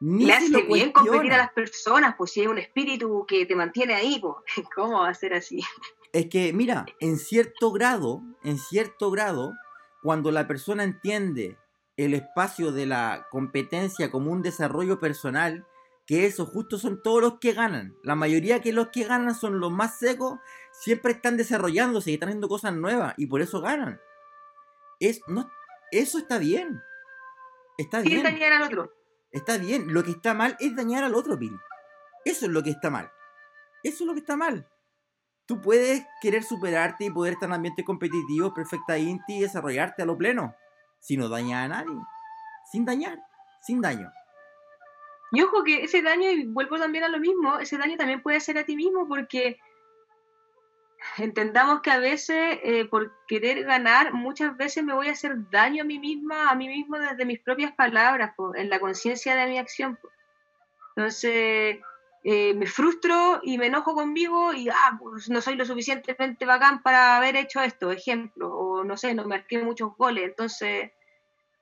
[0.00, 3.54] Ni Le hace bien competir a las personas, pues si hay un espíritu que te
[3.54, 4.34] mantiene ahí, pues,
[4.74, 5.62] ¿cómo va a ser así?
[6.12, 9.52] Es que, mira, en cierto grado, en cierto grado,
[10.02, 11.56] cuando la persona entiende
[11.96, 15.66] el espacio de la competencia como un desarrollo personal,
[16.06, 17.94] que eso justo son todos los que ganan.
[18.02, 20.38] La mayoría que los que ganan son los más secos,
[20.72, 24.00] siempre están desarrollándose y están haciendo cosas nuevas y por eso ganan.
[24.98, 25.50] Es, no,
[25.90, 26.82] eso está bien.
[27.78, 28.22] Está bien.
[28.22, 28.92] dañar al otro.
[29.30, 29.92] Está bien.
[29.92, 31.58] Lo que está mal es dañar al otro, Bill.
[32.24, 33.10] Eso es lo que está mal.
[33.82, 34.68] Eso es lo que está mal.
[35.46, 40.06] Tú puedes querer superarte y poder estar en ambiente competitivo, perfecta inti y desarrollarte a
[40.06, 40.54] lo pleno.
[41.00, 41.98] Si no daña a nadie.
[42.70, 43.18] Sin dañar.
[43.62, 44.10] Sin daño.
[45.32, 48.38] Y ojo que ese daño, y vuelvo también a lo mismo, ese daño también puede
[48.38, 49.58] ser a ti mismo porque
[51.18, 55.82] entendamos que a veces eh, por querer ganar, muchas veces me voy a hacer daño
[55.82, 59.58] a mí misma, a mí mismo desde mis propias palabras, en la conciencia de mi
[59.58, 59.98] acción.
[60.96, 61.78] Entonces,
[62.24, 66.82] eh, me frustro y me enojo conmigo y ah, pues no soy lo suficientemente bacán
[66.82, 70.24] para haber hecho esto, ejemplo, o no sé, no marqué muchos goles.
[70.24, 70.90] Entonces,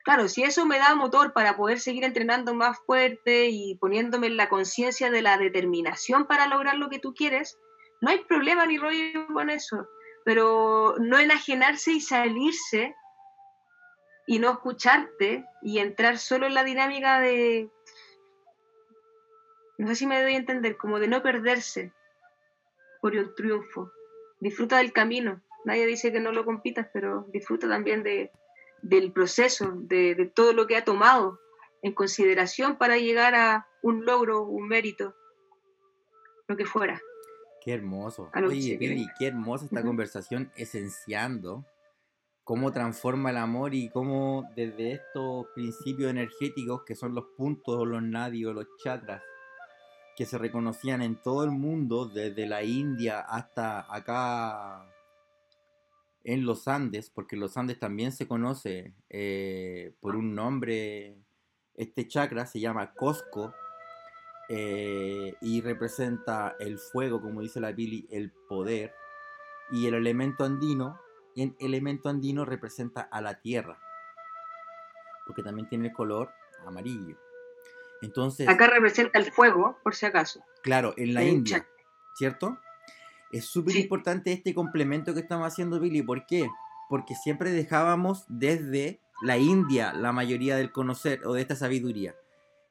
[0.02, 4.38] Claro, si eso me da motor para poder seguir entrenando más fuerte y poniéndome en
[4.38, 7.58] la conciencia de la determinación para lograr lo que tú quieres,
[8.00, 9.88] no hay problema ni rollo con eso.
[10.24, 12.94] Pero no enajenarse y salirse
[14.26, 17.70] y no escucharte y entrar solo en la dinámica de,
[19.78, 21.92] no sé si me doy a entender, como de no perderse
[23.00, 23.90] por un triunfo.
[24.38, 25.42] Disfruta del camino.
[25.64, 28.30] Nadie dice que no lo compitas, pero disfruta también de,
[28.82, 31.40] del proceso, de, todo lo que ha tomado
[31.82, 35.16] en consideración para llegar a un logro, un mérito,
[36.46, 37.00] lo que fuera.
[37.62, 38.30] Qué hermoso.
[38.34, 41.64] Oye, Billy, qué hermosa esta conversación esenciando
[42.42, 48.02] cómo transforma el amor y cómo desde estos principios energéticos que son los puntos, los
[48.02, 49.22] nadios, los chakras,
[50.16, 54.84] que se reconocían en todo el mundo, desde la India hasta acá
[56.24, 61.18] en los Andes, porque los Andes también se conoce eh, por un nombre,
[61.74, 63.54] este chakra se llama Cosco
[64.52, 68.92] eh, y representa el fuego, como dice la Pili, el poder,
[69.70, 70.98] y el elemento andino,
[71.36, 73.78] el elemento andino representa a la tierra,
[75.24, 76.32] porque también tiene el color
[76.66, 77.16] amarillo.
[78.02, 80.42] Entonces, Acá representa el fuego, por si acaso.
[80.62, 81.64] Claro, en la India,
[82.16, 82.58] ¿cierto?
[83.30, 86.02] Es súper importante este complemento que estamos haciendo, Billy.
[86.02, 86.50] ¿Por qué?
[86.88, 92.16] Porque siempre dejábamos desde la India la mayoría del conocer o de esta sabiduría.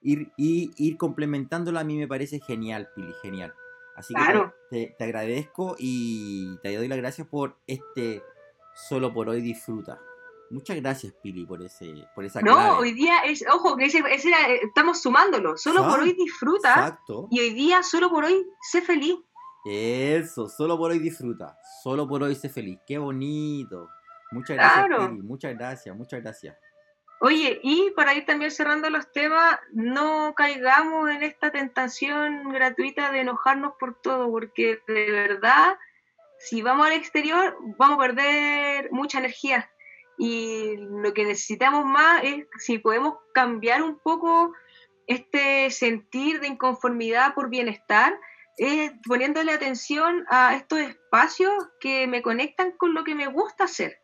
[0.01, 3.53] Ir, y ir complementándola a mí me parece genial, Billy, genial.
[3.99, 4.13] Así
[4.71, 8.23] que te, agradezco y te doy las gracias por este
[8.87, 9.99] solo por hoy disfruta.
[10.51, 14.59] Muchas gracias, Pili, por ese, por esa No, hoy día es, ojo, que ese, eh,
[14.63, 15.57] estamos sumándolo.
[15.57, 16.69] Solo por hoy disfruta.
[16.69, 17.27] Exacto.
[17.29, 19.15] Y hoy día, solo por hoy, sé feliz.
[19.65, 21.57] Eso, solo por hoy disfruta.
[21.83, 22.79] Solo por hoy sé feliz.
[22.87, 23.89] Qué bonito.
[24.31, 25.21] Muchas gracias, Pili.
[25.21, 26.55] Muchas gracias, muchas gracias.
[27.21, 33.21] Oye, y para ir también cerrando los temas, no caigamos en esta tentación gratuita de
[33.21, 35.77] enojarnos por todo, porque de verdad,
[36.37, 39.69] si vamos al exterior, vamos a perder mucha energía
[40.19, 44.53] y lo que necesitamos más es si podemos cambiar un poco
[45.07, 48.19] este sentir de inconformidad por bienestar,
[48.57, 53.98] es poniéndole atención a estos espacios que me conectan con lo que me gusta hacer.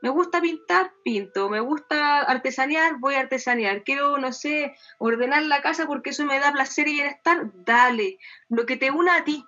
[0.00, 1.48] Me gusta pintar, pinto.
[1.48, 3.82] Me gusta artesanear, voy a artesanear.
[3.82, 7.50] Quiero, no sé, ordenar la casa porque eso me da placer y bienestar.
[7.64, 8.18] Dale.
[8.48, 9.44] Lo que te una a ti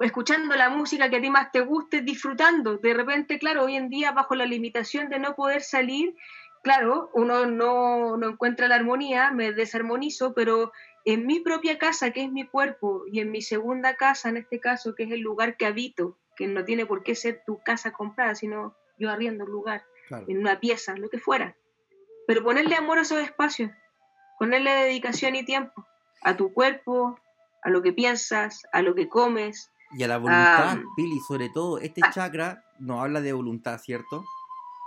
[0.00, 2.78] escuchando la música que a ti más te guste, disfrutando.
[2.78, 6.14] De repente, claro, hoy en día bajo la limitación de no poder salir,
[6.62, 10.72] claro, uno no, no encuentra la armonía, me desarmonizo, pero
[11.04, 14.58] en mi propia casa, que es mi cuerpo, y en mi segunda casa, en este
[14.58, 17.92] caso, que es el lugar que habito, que no tiene por qué ser tu casa
[17.92, 21.56] comprada, sino yo arriendo un lugar, en una pieza, lo que fuera.
[22.26, 23.70] Pero ponerle amor a esos espacios,
[24.38, 25.86] ponerle dedicación y tiempo
[26.22, 27.18] a tu cuerpo,
[27.62, 31.78] a lo que piensas, a lo que comes, y a la voluntad, Pili, sobre todo,
[31.78, 32.10] este ah.
[32.12, 34.24] chakra no habla de voluntad, ¿cierto?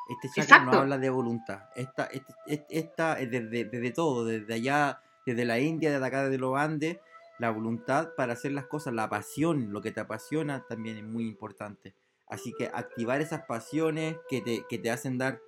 [0.10, 1.70] Este chakra no habla de voluntad.
[1.76, 6.58] Esta, este, esta, desde, desde, todo, desde allá, desde la India, desde acá, desde los
[6.58, 6.98] Andes,
[7.40, 11.26] la voluntad para hacer las cosas, la pasión, lo que te apasiona también es muy
[11.26, 11.94] importante.
[12.28, 15.40] Así que activar esas pasiones que te, que te hacen dar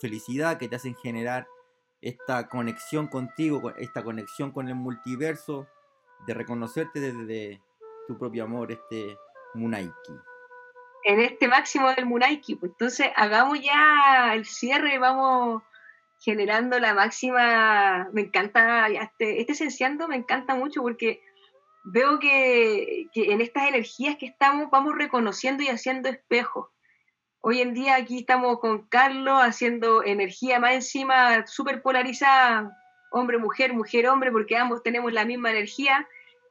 [0.00, 1.46] felicidad, que te hacen generar
[2.00, 5.66] esta conexión contigo, esta conexión con el multiverso,
[6.26, 7.62] de reconocerte desde
[8.06, 9.16] tu propio amor, este
[9.54, 10.12] Munaiki.
[11.04, 15.62] En este máximo del Munaiki, pues entonces hagamos ya el cierre, vamos
[16.18, 21.22] generando la máxima, me encanta, este, este esenciando me encanta mucho porque
[21.84, 26.68] veo que, que, en estas energías que estamos vamos reconociendo y haciendo espejos.
[27.40, 32.76] Hoy en día aquí estamos con Carlos haciendo energía más encima, súper polarizada,
[33.12, 36.08] hombre-mujer, mujer-hombre, porque ambos tenemos la misma energía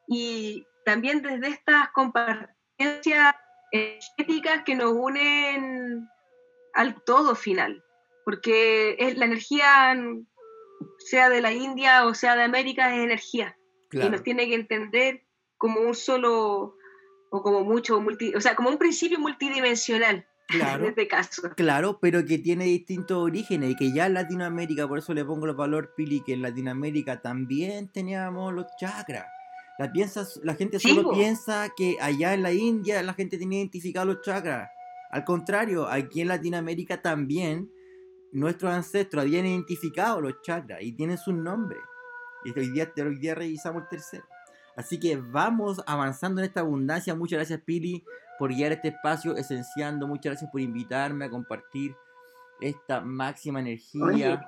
[0.08, 3.36] y, también desde estas compartencias
[3.72, 6.08] estéticas que nos unen
[6.74, 7.84] al todo final,
[8.26, 9.98] porque es la energía,
[11.00, 13.58] sea de la India o sea de América, es energía.
[13.92, 15.23] Y nos tiene que entender
[15.64, 16.76] como un solo,
[17.30, 20.28] o como mucho, multi, o sea, como un principio multidimensional.
[20.46, 21.42] Claro, en este caso.
[21.56, 25.46] claro, pero que tiene distintos orígenes y que ya en Latinoamérica, por eso le pongo
[25.46, 29.26] el valor, Pili, que en Latinoamérica también teníamos los chakras.
[29.80, 29.90] La,
[30.44, 34.70] la gente solo piensa que allá en la India la gente tiene identificados los chakras.
[35.12, 37.72] Al contrario, aquí en Latinoamérica también
[38.34, 41.80] nuestros ancestros habían identificado los chakras y tienen sus nombres.
[42.44, 44.26] Y hoy día, hoy día revisamos el tercero.
[44.76, 47.16] Así que vamos avanzando en esta abundancia.
[47.16, 48.04] Muchas gracias, Pili,
[48.40, 50.08] por guiar este espacio esenciando.
[50.08, 51.96] Muchas gracias por invitarme a compartir
[52.60, 54.42] esta máxima energía.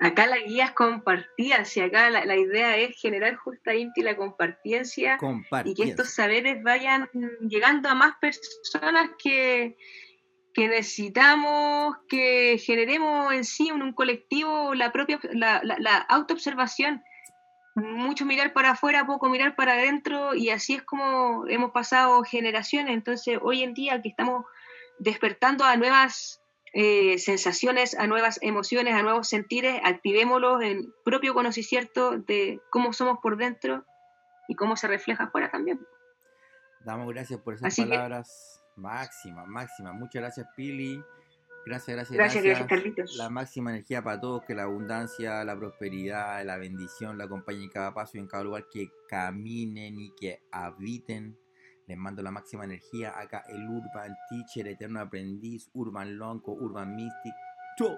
[0.00, 5.16] Acá la guía es compartidas y acá la, idea es generar justamente la compartiencia
[5.64, 7.08] y que estos saberes vayan
[7.48, 9.76] llegando a más personas que,
[10.54, 17.00] que necesitamos que generemos en sí en un colectivo la propia la, la, autoobservación
[17.74, 22.92] mucho mirar para afuera poco mirar para adentro y así es como hemos pasado generaciones
[22.94, 24.44] entonces hoy en día que estamos
[24.98, 26.42] despertando a nuevas
[26.74, 33.18] eh, sensaciones, a nuevas emociones, a nuevos sentires, activémoslos en propio conocimiento de cómo somos
[33.22, 33.84] por dentro
[34.48, 35.86] y cómo se refleja afuera también.
[36.80, 38.64] Damos gracias por esas palabras.
[38.76, 39.92] Máxima, máxima.
[39.92, 41.02] Muchas gracias, Pili.
[41.64, 42.44] Gracias, gracias, gracias.
[42.44, 43.16] Gracias, Carlitos.
[43.16, 47.70] La máxima energía para todos, que la abundancia, la prosperidad, la bendición la acompañe en
[47.70, 51.38] cada paso y en cada lugar que caminen y que habiten.
[51.86, 57.34] Les mando la máxima energía acá el Urban Teacher, Eterno Aprendiz, Urban Lonco, Urban Mystic.
[57.78, 57.96] ¡Chau!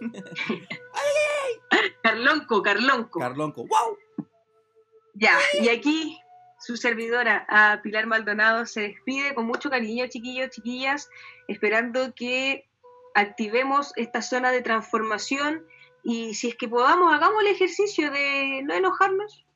[2.02, 3.18] Carlonco, Carlonco.
[3.18, 3.98] Carlonco, ¡wow!
[5.14, 6.18] Ya, y aquí
[6.64, 11.10] su servidora, a Pilar Maldonado, se despide con mucho cariño, chiquillos, chiquillas,
[11.46, 12.66] esperando que
[13.14, 15.66] activemos esta zona de transformación
[16.02, 19.46] y si es que podamos, hagamos el ejercicio de no enojarnos,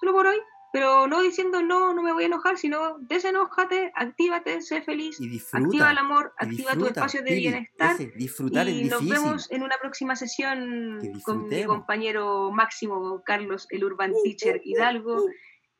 [0.00, 0.38] solo por hoy,
[0.72, 5.18] pero no diciendo no, no me voy a enojar, sino desenójate, actívate, sé feliz,
[5.52, 10.16] activa el amor, activa tu espacio de bienestar disfrutar y nos vemos en una próxima
[10.16, 15.26] sesión con mi compañero Máximo Carlos, el Urban uh, Teacher uh, uh, Hidalgo.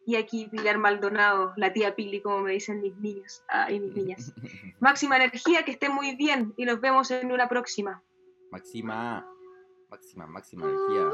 [0.05, 4.33] Y aquí Pilar Maldonado, la tía Pili, como me dicen mis niños y mis niñas.
[4.81, 8.03] Máxima energía, que estén muy bien y nos vemos en una próxima.
[8.51, 9.27] Máxima,
[9.89, 11.09] máxima, máxima energía.